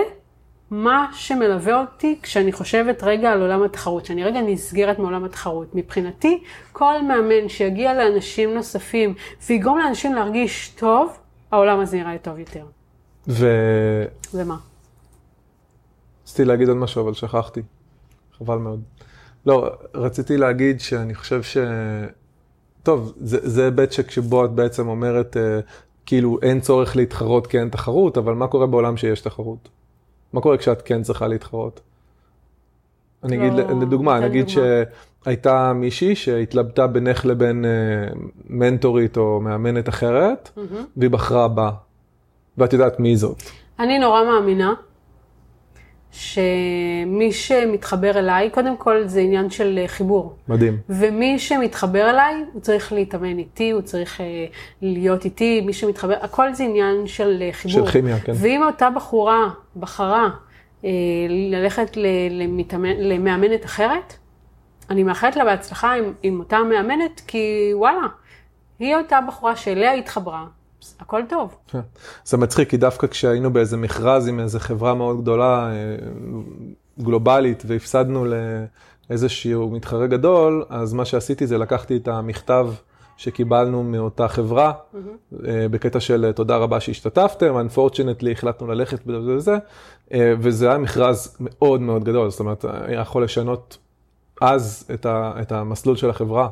מה 0.71 1.11
שמלווה 1.13 1.81
אותי 1.81 2.19
כשאני 2.23 2.53
חושבת 2.53 3.03
רגע 3.03 3.33
על 3.33 3.41
עולם 3.41 3.63
התחרות, 3.63 4.07
שאני 4.07 4.25
רגע 4.25 4.41
נסגרת 4.41 4.99
מעולם 4.99 5.25
התחרות. 5.25 5.75
מבחינתי, 5.75 6.43
כל 6.73 7.03
מאמן 7.03 7.49
שיגיע 7.49 7.95
לאנשים 7.95 8.55
נוספים 8.55 9.15
ויגרום 9.47 9.79
לאנשים 9.79 10.15
להרגיש 10.15 10.69
טוב, 10.69 11.19
העולם 11.51 11.81
הזה 11.81 11.97
נראה 11.97 12.19
טוב 12.19 12.39
יותר. 12.39 12.65
ורציתי 13.29 13.43
ומה? 14.35 14.57
להגיד 16.39 16.69
עוד 16.69 16.77
משהו, 16.77 17.03
אבל 17.03 17.15
שכחתי. 17.15 17.63
חבל 18.39 18.59
מאוד. 18.59 18.83
לא, 19.47 19.71
רציתי 19.95 20.37
להגיד 20.37 20.81
שאני 20.81 21.15
חושב 21.15 21.43
ש... 21.43 21.57
טוב, 22.83 23.13
זה, 23.21 23.39
זה 23.43 23.65
היבט 23.65 23.93
שכשבו 23.93 24.45
את 24.45 24.51
בעצם 24.51 24.89
אומרת, 24.89 25.37
אה, 25.37 25.61
כאילו 26.07 26.39
אין 26.43 26.61
צורך 26.61 26.97
להתחרות 26.97 27.47
כי 27.47 27.59
אין 27.59 27.69
תחרות, 27.69 28.19
אבל 28.19 28.35
מה 28.35 28.47
קורה 28.47 28.67
בעולם 28.67 28.97
שיש 28.97 29.21
תחרות? 29.21 29.69
מה 30.33 30.41
קורה 30.41 30.57
כשאת 30.57 30.83
כן 30.83 31.03
צריכה 31.03 31.29
להתחרות? 31.29 31.81
אני 33.25 33.37
אגיד, 33.37 33.53
לא, 33.53 33.81
לדוגמה, 33.81 34.21
נגיד 34.21 34.47
דוגמה. 34.47 34.63
שהייתה 35.25 35.73
מישהי 35.73 36.15
שהתלבטה 36.15 36.87
בינך 36.87 37.27
לבין 37.27 37.65
אה, 37.65 37.71
מנטורית 38.49 39.17
או 39.17 39.41
מאמנת 39.41 39.89
אחרת, 39.89 40.59
והיא 40.97 41.11
בחרה 41.11 41.49
בה. 41.49 41.71
ואת 42.59 42.73
יודעת 42.73 43.01
מי 43.01 43.17
זאת. 43.17 43.43
אני 43.79 43.99
נורא 43.99 44.25
מאמינה 44.25 44.75
שמי 46.13 47.33
שמתחבר 47.33 48.19
אליי, 48.19 48.51
קודם 48.51 48.77
כל 48.77 49.07
זה 49.07 49.21
עניין 49.21 49.51
של 49.51 49.79
אה, 49.83 49.89
חיבור. 49.89 50.37
מדהים. 50.49 50.77
ומי 50.89 51.39
שמתחבר 51.39 52.11
אליי, 52.11 52.45
הוא 52.53 52.61
צריך 52.61 52.93
להתאמן 52.93 53.39
איתי, 53.39 53.71
הוא 53.71 53.81
צריך 53.83 54.21
אה, 54.21 54.27
להיות 54.83 55.25
איתי, 55.25 55.61
מי 55.61 55.73
שמתחבר, 55.73 56.15
הכל 56.21 56.55
זה 56.55 56.65
עניין 56.65 57.07
של 57.07 57.39
אה, 57.43 57.49
חיבור. 57.53 57.87
של 57.87 57.93
כימיה, 57.93 58.21
כן. 58.21 58.33
ואם 58.37 58.63
אותה 58.63 58.91
בחורה 58.91 59.49
בחרה 59.77 60.29
אה, 60.85 60.91
ללכת 61.29 61.97
ל- 61.97 62.07
למתאמן, 62.43 62.97
למאמנת 62.99 63.65
אחרת, 63.65 64.15
אני 64.91 65.03
מאחלת 65.03 65.37
לה 65.37 65.45
בהצלחה 65.45 65.93
עם, 65.95 66.13
עם 66.23 66.39
אותה 66.39 66.59
מאמנת, 66.63 67.23
כי 67.27 67.71
וואלה, 67.75 68.07
היא 68.79 68.97
אותה 68.97 69.19
בחורה 69.29 69.57
שאליה 69.57 69.93
התחברה, 69.95 70.45
הכל 71.01 71.23
טוב. 71.29 71.57
כן. 71.69 71.81
זה 72.25 72.37
מצחיק, 72.37 72.71
כי 72.71 72.77
דווקא 72.77 73.07
כשהיינו 73.07 73.53
באיזה 73.53 73.77
מכרז 73.77 74.29
עם 74.29 74.41
איזה 74.41 74.61
חברה 74.61 74.95
מאוד 74.95 75.21
גדולה, 75.21 75.71
אה, 75.73 75.97
גלובלית, 77.01 77.63
והפסדנו 77.67 78.27
לאיזשהו 79.11 79.71
מתחרה 79.71 80.07
גדול, 80.07 80.65
אז 80.69 80.93
מה 80.93 81.05
שעשיתי 81.05 81.47
זה 81.47 81.59
לקחתי 81.59 81.97
את 81.97 82.09
המכתב 82.09 82.69
שקיבלנו 83.17 83.83
מאותה 83.83 84.29
חברה, 84.29 84.73
אה, 85.47 85.67
בקטע 85.71 86.01
של 86.01 86.25
אה, 86.25 86.33
תודה 86.33 86.57
רבה 86.57 86.81
שהשתתפתם, 86.81 87.55
unfortunately 87.57 88.31
החלטנו 88.33 88.67
ללכת 88.67 89.01
וזה 89.07 89.33
וזה, 89.37 89.57
וזה 90.41 90.69
היה 90.69 90.79
מכרז 90.79 91.37
מאוד 91.41 91.81
מאוד 91.81 92.05
גדול, 92.05 92.31
זאת 92.31 92.41
אומרת, 92.41 92.65
היה 92.65 93.01
יכול 93.01 93.25
לשנות 93.25 93.79
אז 94.41 94.89
את, 94.95 95.07
ה, 95.07 95.33
את 95.41 95.53
המסלול 95.53 95.97
של 95.97 96.11
החברה 96.11 96.49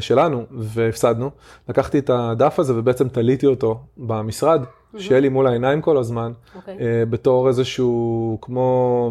שלנו, 0.00 0.44
והפסדנו. 0.50 1.30
לקחתי 1.68 1.98
את 1.98 2.10
הדף 2.10 2.58
הזה 2.58 2.78
ובעצם 2.78 3.08
תליתי 3.08 3.46
אותו 3.46 3.80
במשרד, 3.96 4.62
שיהיה 4.98 5.20
לי 5.20 5.28
מול 5.28 5.46
העיניים 5.46 5.82
כל 5.82 5.96
הזמן, 5.96 6.32
אוקיי. 6.56 6.76
אה, 6.80 7.04
בתור 7.10 7.48
איזשהו 7.48 8.38
כמו 8.40 9.10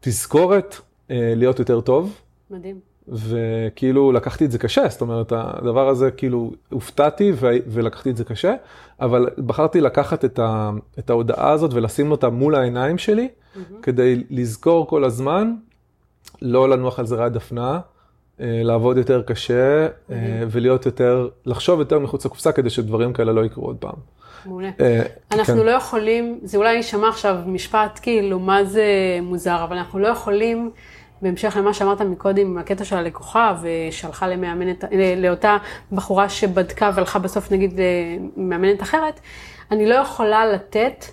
תזכורת 0.00 0.76
אה, 1.10 1.32
להיות 1.36 1.58
יותר 1.58 1.80
טוב. 1.80 2.14
מדהים. 2.50 2.80
וכאילו 3.08 4.12
לקחתי 4.12 4.44
את 4.44 4.50
זה 4.50 4.58
קשה, 4.58 4.88
זאת 4.88 5.00
אומרת, 5.00 5.32
הדבר 5.36 5.88
הזה 5.88 6.10
כאילו 6.10 6.52
הופתעתי 6.70 7.32
ו- 7.34 7.56
ולקחתי 7.66 8.10
את 8.10 8.16
זה 8.16 8.24
קשה, 8.24 8.54
אבל 9.00 9.28
בחרתי 9.46 9.80
לקחת 9.80 10.24
את, 10.24 10.38
ה- 10.38 10.70
את 10.98 11.10
ההודעה 11.10 11.50
הזאת 11.50 11.70
ולשים 11.74 12.10
אותה 12.10 12.30
מול 12.30 12.54
העיניים 12.54 12.98
שלי, 12.98 13.28
כדי 13.82 14.24
לזכור 14.30 14.86
כל 14.86 15.04
הזמן, 15.04 15.54
לא 16.42 16.68
לנוח 16.68 16.98
על 16.98 17.06
זרי 17.06 17.24
הדפנה, 17.24 17.72
אה, 17.74 17.80
לעבוד 18.40 18.96
יותר 18.96 19.22
קשה 19.22 19.86
אה, 19.86 20.16
ולהיות 20.50 20.86
יותר, 20.86 21.28
לחשוב 21.46 21.78
יותר 21.78 21.98
מחוץ 21.98 22.26
לקופסה 22.26 22.52
כדי 22.52 22.70
שדברים 22.70 23.12
כאלה 23.12 23.32
לא 23.32 23.44
יקרו 23.44 23.66
עוד 23.66 23.76
פעם. 23.76 23.94
מעולה. 24.46 24.70
אה, 24.80 25.02
אנחנו 25.32 25.54
כן. 25.54 25.66
לא 25.66 25.70
יכולים, 25.70 26.40
זה 26.42 26.58
אולי 26.58 26.74
יישמע 26.74 27.08
עכשיו 27.08 27.36
משפט 27.46 28.00
כאילו, 28.02 28.38
מה 28.38 28.64
זה 28.64 28.84
מוזר, 29.22 29.64
אבל 29.64 29.76
אנחנו 29.76 29.98
לא 29.98 30.08
יכולים, 30.08 30.70
בהמשך 31.22 31.56
למה 31.56 31.74
שאמרת 31.74 32.00
מקודם, 32.00 32.58
הקטע 32.58 32.84
של 32.84 32.96
הלקוחה, 32.96 33.54
ושהלכה 33.62 34.28
למאמנת, 34.28 34.84
לאותה 35.16 35.56
בחורה 35.92 36.28
שבדקה 36.28 36.90
והלכה 36.94 37.18
בסוף 37.18 37.52
נגיד 37.52 37.80
למאמנת 38.36 38.82
אחרת, 38.82 39.20
אני 39.70 39.86
לא 39.86 39.94
יכולה 39.94 40.46
לתת 40.46 41.04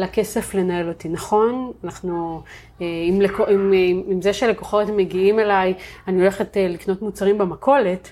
לכסף 0.00 0.54
לנהל 0.54 0.88
אותי, 0.88 1.08
נכון? 1.08 1.72
אנחנו, 1.84 2.42
עם, 2.80 3.20
עם, 3.48 3.72
עם, 3.72 4.02
עם 4.06 4.22
זה 4.22 4.32
שלקוחות 4.32 4.88
מגיעים 4.88 5.38
אליי, 5.38 5.74
אני 6.08 6.20
הולכת 6.20 6.56
אה, 6.56 6.68
לקנות 6.68 7.02
מוצרים 7.02 7.38
במכולת, 7.38 8.10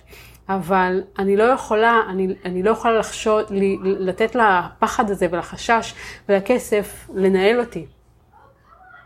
אבל 0.48 1.02
אני 1.18 1.36
לא 1.36 1.42
יכולה, 1.42 2.00
אני, 2.08 2.34
אני 2.44 2.62
לא 2.62 2.70
יכולה 2.70 2.98
לחשוד, 2.98 3.44
לתת 3.82 4.34
לפחד 4.34 5.10
הזה 5.10 5.26
ולחשש 5.30 5.94
ולכסף 6.28 7.08
לנהל 7.14 7.60
אותי. 7.60 7.86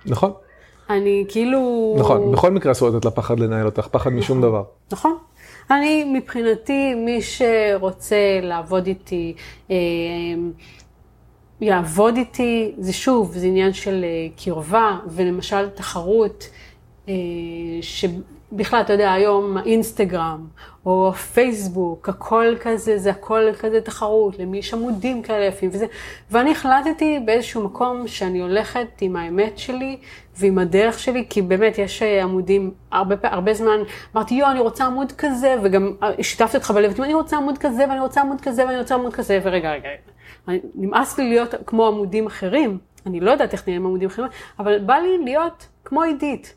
נכון. 0.06 0.32
אני 0.90 1.24
כאילו... 1.28 1.94
נכון, 1.98 2.32
בכל 2.32 2.50
מקרה 2.50 2.72
אסור 2.72 2.88
לתת 2.88 3.04
לפחד 3.04 3.40
לנהל 3.40 3.66
אותך, 3.66 3.86
פחד 3.86 4.10
נכון, 4.10 4.18
משום 4.18 4.42
דבר. 4.42 4.62
נכון. 4.92 5.16
אני 5.70 6.04
מבחינתי, 6.04 6.94
מי 6.94 7.20
שרוצה 7.22 8.40
לעבוד 8.42 8.86
איתי, 8.86 9.34
אה, 9.70 9.76
יעבוד 11.62 12.16
איתי, 12.16 12.75
זה 12.79 12.92
שוב, 12.92 13.33
זה 13.33 13.46
עניין 13.46 13.72
של 13.72 14.05
אה, 14.05 14.29
קרבה, 14.44 14.98
ולמשל 15.07 15.68
תחרות, 15.68 16.48
אה, 17.09 17.14
שבכלל, 17.81 18.81
אתה 18.81 18.92
יודע, 18.92 19.12
היום 19.12 19.57
האינסטגרם, 19.57 20.46
או 20.87 21.09
הפייסבוק, 21.09 22.09
הכל 22.09 22.55
כזה, 22.61 22.98
זה 22.98 23.11
הכל 23.11 23.53
כזה 23.61 23.81
תחרות, 23.81 24.38
למי 24.38 24.59
יש 24.59 24.75
עמודים 24.75 25.22
כאלה 25.22 25.44
יפים 25.44 25.70
וזה, 25.72 25.87
ואני 26.31 26.51
החלטתי 26.51 27.18
באיזשהו 27.25 27.64
מקום 27.64 28.09
שאני 28.09 28.40
הולכת 28.40 28.88
עם 29.01 29.16
האמת 29.16 29.59
שלי 29.59 29.96
ועם 30.37 30.59
הדרך 30.59 30.98
שלי, 30.98 31.27
כי 31.31 31.42
באמת 31.42 31.79
יש 31.79 32.03
אה, 32.03 32.22
עמודים, 32.22 32.70
הרבה, 32.92 33.16
הרבה 33.22 33.55
זמן. 33.55 33.81
אמרתי, 34.16 34.35
יו, 34.35 34.51
אני 34.51 34.61
רוצה 34.61 34.85
עמוד 34.85 35.12
כזה, 35.12 35.57
וגם 35.62 35.92
שיתפתי 36.20 36.57
אותך 36.57 36.70
בלב, 36.70 37.01
אני 37.01 37.14
רוצה 37.14 37.37
עמוד 37.37 37.59
כזה, 37.59 37.85
ואני 37.88 38.01
רוצה 38.01 38.20
עמוד 38.20 38.40
כזה, 38.40 38.66
ואני 38.66 38.79
רוצה 38.79 38.94
עמוד 38.94 39.12
כזה, 39.12 39.40
ורגע, 39.42 39.72
רגע, 39.72 39.88
נמאס 40.74 41.18
לי 41.18 41.28
להיות 41.28 41.55
כמו 41.66 41.87
עמודים 41.87 42.26
אחרים, 42.26 42.78
אני 43.07 43.20
לא 43.20 43.31
יודעת 43.31 43.52
איך 43.52 43.68
נראים 43.68 43.87
עמודים 43.87 44.09
אחרים, 44.09 44.28
אבל 44.59 44.78
בא 44.78 44.94
לי 44.94 45.18
להיות 45.24 45.66
כמו 45.85 46.02
עידית. 46.02 46.55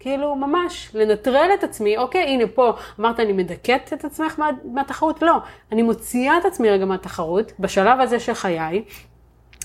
כאילו, 0.00 0.36
ממש, 0.36 0.90
לנטרל 0.94 1.50
את 1.58 1.64
עצמי, 1.64 1.98
אוקיי, 1.98 2.22
הנה 2.22 2.44
פה, 2.54 2.72
אמרת, 3.00 3.20
אני 3.20 3.32
מדכאת 3.32 3.92
את 3.92 4.04
עצמך 4.04 4.38
מה, 4.38 4.50
מהתחרות? 4.64 5.22
לא, 5.22 5.36
אני 5.72 5.82
מוציאה 5.82 6.38
את 6.38 6.44
עצמי 6.44 6.70
רגע 6.70 6.84
מהתחרות, 6.84 7.52
בשלב 7.58 8.00
הזה 8.00 8.20
של 8.20 8.34
חיי, 8.34 8.84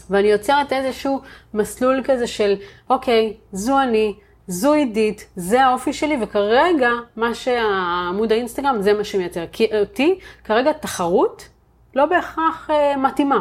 ואני 0.10 0.28
יוצרת 0.28 0.74
איזשהו 0.74 1.22
מסלול 1.54 2.02
כזה 2.04 2.28
של, 2.28 2.56
אוקיי, 2.90 3.34
זו 3.52 3.82
אני, 3.82 4.16
זו 4.48 4.74
עידית, 4.74 5.28
זה 5.36 5.66
האופי 5.66 5.94
שלי, 5.94 6.18
וכרגע, 6.22 6.90
מה 7.16 7.36
שהעמוד 7.36 8.32
האינסטגרם, 8.32 8.82
זה 8.82 8.94
מה 8.94 9.04
שמייצר. 9.04 9.46
כי 9.52 9.68
אותי, 9.80 10.20
כרגע 10.44 10.72
תחרות 10.74 11.50
לא 11.96 12.06
בהכרח 12.06 12.70
אה, 12.70 12.98
מתאימה. 12.98 13.40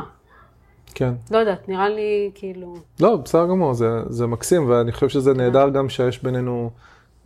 כן. 0.94 1.14
לא 1.31 1.38
יודעת, 1.38 1.68
נראה 1.68 1.88
לי 1.88 2.31
כאילו... 2.35 2.74
לא, 3.00 3.16
בסדר 3.16 3.46
גמור, 3.46 3.74
זה, 3.74 3.88
זה 4.09 4.26
מקסים, 4.26 4.70
ואני 4.70 4.92
חושב 4.92 5.09
שזה 5.09 5.35
נהדר 5.35 5.68
גם 5.68 5.88
שיש 5.88 6.22
בינינו, 6.22 6.70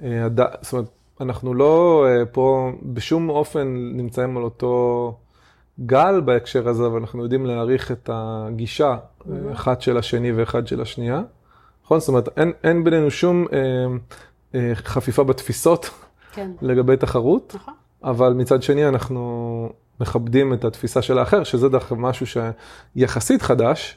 אה, 0.02 0.24
הד... 0.24 0.40
זאת 0.61 0.72
אומרת, 0.72 0.88
אנחנו 1.20 1.55
לא 1.55 2.07
אה, 2.09 2.26
פה 2.26 2.70
בשום 2.83 3.29
אופן 3.29 3.92
נמצאים 3.92 4.37
על 4.37 4.42
אותו 4.42 5.14
גל 5.81 6.20
בהקשר 6.20 6.68
הזה, 6.68 6.87
אבל 6.87 7.00
אנחנו 7.00 7.22
יודעים 7.22 7.46
להעריך 7.46 7.92
את 7.92 8.11
הגישה, 8.12 8.96
mm-hmm. 8.96 9.31
אחד 9.52 9.81
של 9.81 9.96
השני 9.96 10.33
ואחד 10.33 10.66
של 10.66 10.81
השנייה. 10.81 11.22
נכון? 11.85 12.00
זאת 12.00 12.09
אומרת, 12.09 12.29
אין, 12.38 12.52
אין 12.64 12.85
בינינו 12.85 13.11
שום 13.11 13.46
אה, 13.52 13.59
אה, 14.55 14.74
חפיפה 14.74 15.24
בתפיסות 15.24 15.90
כן. 16.33 16.50
לגבי 16.62 16.96
תחרות, 16.96 17.52
נכון. 17.55 17.74
אבל 18.05 18.33
מצד 18.33 18.62
שני 18.62 18.88
אנחנו 18.88 19.68
מכבדים 20.00 20.54
את 20.54 20.64
התפיסה 20.64 21.02
של 21.02 21.18
האחר, 21.18 21.44
שזה 21.44 21.68
דרך 21.68 21.92
אגב 21.92 22.00
משהו 22.00 22.26
שיחסית 22.96 23.42
חדש, 23.42 23.96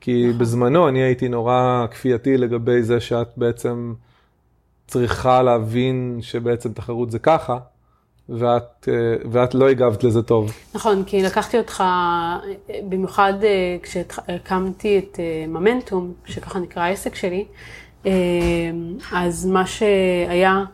כי 0.00 0.26
נכון. 0.26 0.38
בזמנו 0.38 0.88
אני 0.88 1.02
הייתי 1.02 1.28
נורא 1.28 1.86
כפייתי 1.90 2.36
לגבי 2.36 2.82
זה 2.82 3.00
שאת 3.00 3.28
בעצם 3.36 3.94
צריכה 4.86 5.42
להבין 5.42 6.18
שבעצם 6.22 6.72
תחרות 6.72 7.10
זה 7.10 7.18
ככה, 7.18 7.58
ואת, 8.28 8.88
ואת 9.30 9.54
לא 9.54 9.68
הגבת 9.68 10.04
לזה 10.04 10.22
טוב. 10.22 10.52
נכון, 10.74 11.04
כי 11.04 11.22
לקחתי 11.22 11.58
אותך, 11.58 11.84
במיוחד 12.88 13.32
אה, 13.42 13.76
כשהקמתי 13.82 14.98
את 14.98 15.20
אה, 15.20 15.44
ממנטום, 15.48 16.12
שככה 16.24 16.58
נקרא 16.58 16.82
העסק 16.82 17.14
שלי, 17.14 17.44
אה, 18.06 18.12
אז 19.12 19.46
מה 19.46 19.66
שהיה... 19.66 20.64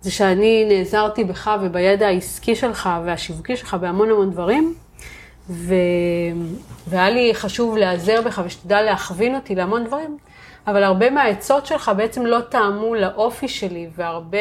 זה 0.00 0.10
שאני 0.10 0.64
נעזרתי 0.68 1.24
בך 1.24 1.50
ובידע 1.62 2.06
העסקי 2.06 2.56
שלך 2.56 2.88
והשיווקי 3.04 3.56
שלך 3.56 3.74
בהמון 3.74 4.10
המון 4.10 4.30
דברים, 4.30 4.74
ו... 5.50 5.74
והיה 6.86 7.10
לי 7.10 7.34
חשוב 7.34 7.76
להיעזר 7.76 8.22
בך 8.22 8.42
ושתדע 8.44 8.82
להכווין 8.82 9.34
אותי 9.34 9.54
להמון 9.54 9.84
דברים, 9.84 10.16
אבל 10.66 10.82
הרבה 10.82 11.10
מהעצות 11.10 11.66
שלך 11.66 11.90
בעצם 11.96 12.26
לא 12.26 12.40
טעמו 12.40 12.94
לאופי 12.94 13.48
שלי, 13.48 13.88
והרבה 13.96 14.38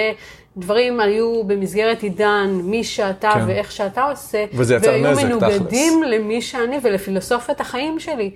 דברים 0.58 1.00
היו 1.00 1.44
במסגרת 1.44 2.04
עידן, 2.04 2.60
מי 2.64 2.84
שאתה 2.84 3.32
כן. 3.34 3.48
ואיך 3.48 3.72
שאתה 3.72 4.04
עושה, 4.04 4.46
וזה 4.54 4.76
יצר 4.76 4.98
נזק, 4.98 5.04
תכלס. 5.04 5.24
והיו 5.24 5.40
מנוגדים 5.40 6.04
למי 6.04 6.42
שאני 6.42 6.78
ולפילוסופיית 6.84 7.62
החיים 7.62 8.00
שלי. 8.00 8.32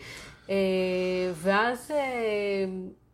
אה, 0.50 0.56
ואז 1.36 1.92
אה, 1.92 2.00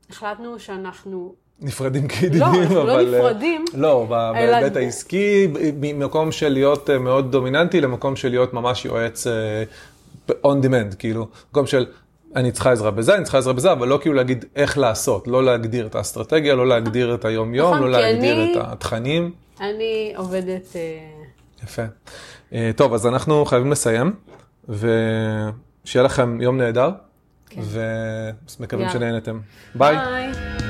החלטנו 0.10 0.60
שאנחנו 0.60 1.34
נפרדים 1.62 2.08
כידידים, 2.08 2.42
לא, 2.72 2.82
אבל... 2.82 3.06
לא 3.06 3.20
נפרדים. 3.20 3.66
לא, 3.74 4.06
בהיבט 4.10 4.76
העסקי, 4.76 5.48
ממקום 5.82 6.32
של 6.32 6.50
להיות 6.50 6.90
אה, 6.90 7.00
מאוד 7.00 7.32
דומיננטי 7.32 7.82
למקום 7.82 8.16
של 8.16 8.30
להיות 8.30 8.54
ממש 8.54 8.86
יועץ 8.86 9.28
uh, 9.28 10.32
on 10.32 10.66
demand, 10.66 10.96
כאילו, 11.00 11.28
מקום 11.52 11.68
של 11.68 11.86
אני 12.36 12.52
צריכה 12.52 12.72
עזרה 12.72 12.92
בזה, 12.92 13.16
אני 13.16 13.24
צריכה 13.24 13.38
עזרה 13.38 13.54
בזה, 13.54 13.72
אבל 13.72 13.88
לא 13.88 14.00
כאילו 14.02 14.16
להגיד 14.16 14.46
איך 14.56 14.78
לעשות, 14.78 15.28
לא 15.28 15.44
להגדיר 15.44 15.88
את 15.88 15.96
האסטרטגיה, 15.96 16.56
לא 16.56 16.68
להגדיר 16.68 17.16
את 17.16 17.26
היום-יום, 17.26 17.74
נכון, 17.74 17.92
לא 17.92 18.00
להגדיר 18.00 18.36
אני, 18.36 18.54
את 18.54 18.58
התכנים. 18.62 19.32
אני 19.62 20.14
עובדת... 20.16 20.76
יפה. 21.64 21.82
טוב, 22.76 22.94
אז 22.94 23.08
אנחנו 23.08 23.46
חייבים 23.46 23.72
לסיים, 23.72 24.14
ושיהיה 24.70 26.04
לכם 26.04 26.42
יום 26.42 26.58
נהדר, 26.58 26.90
כן. 27.50 27.62
ומקווים 28.60 28.90
שנהנתם. 28.90 29.40
ביי. 29.76 29.98
ביי. 29.98 30.69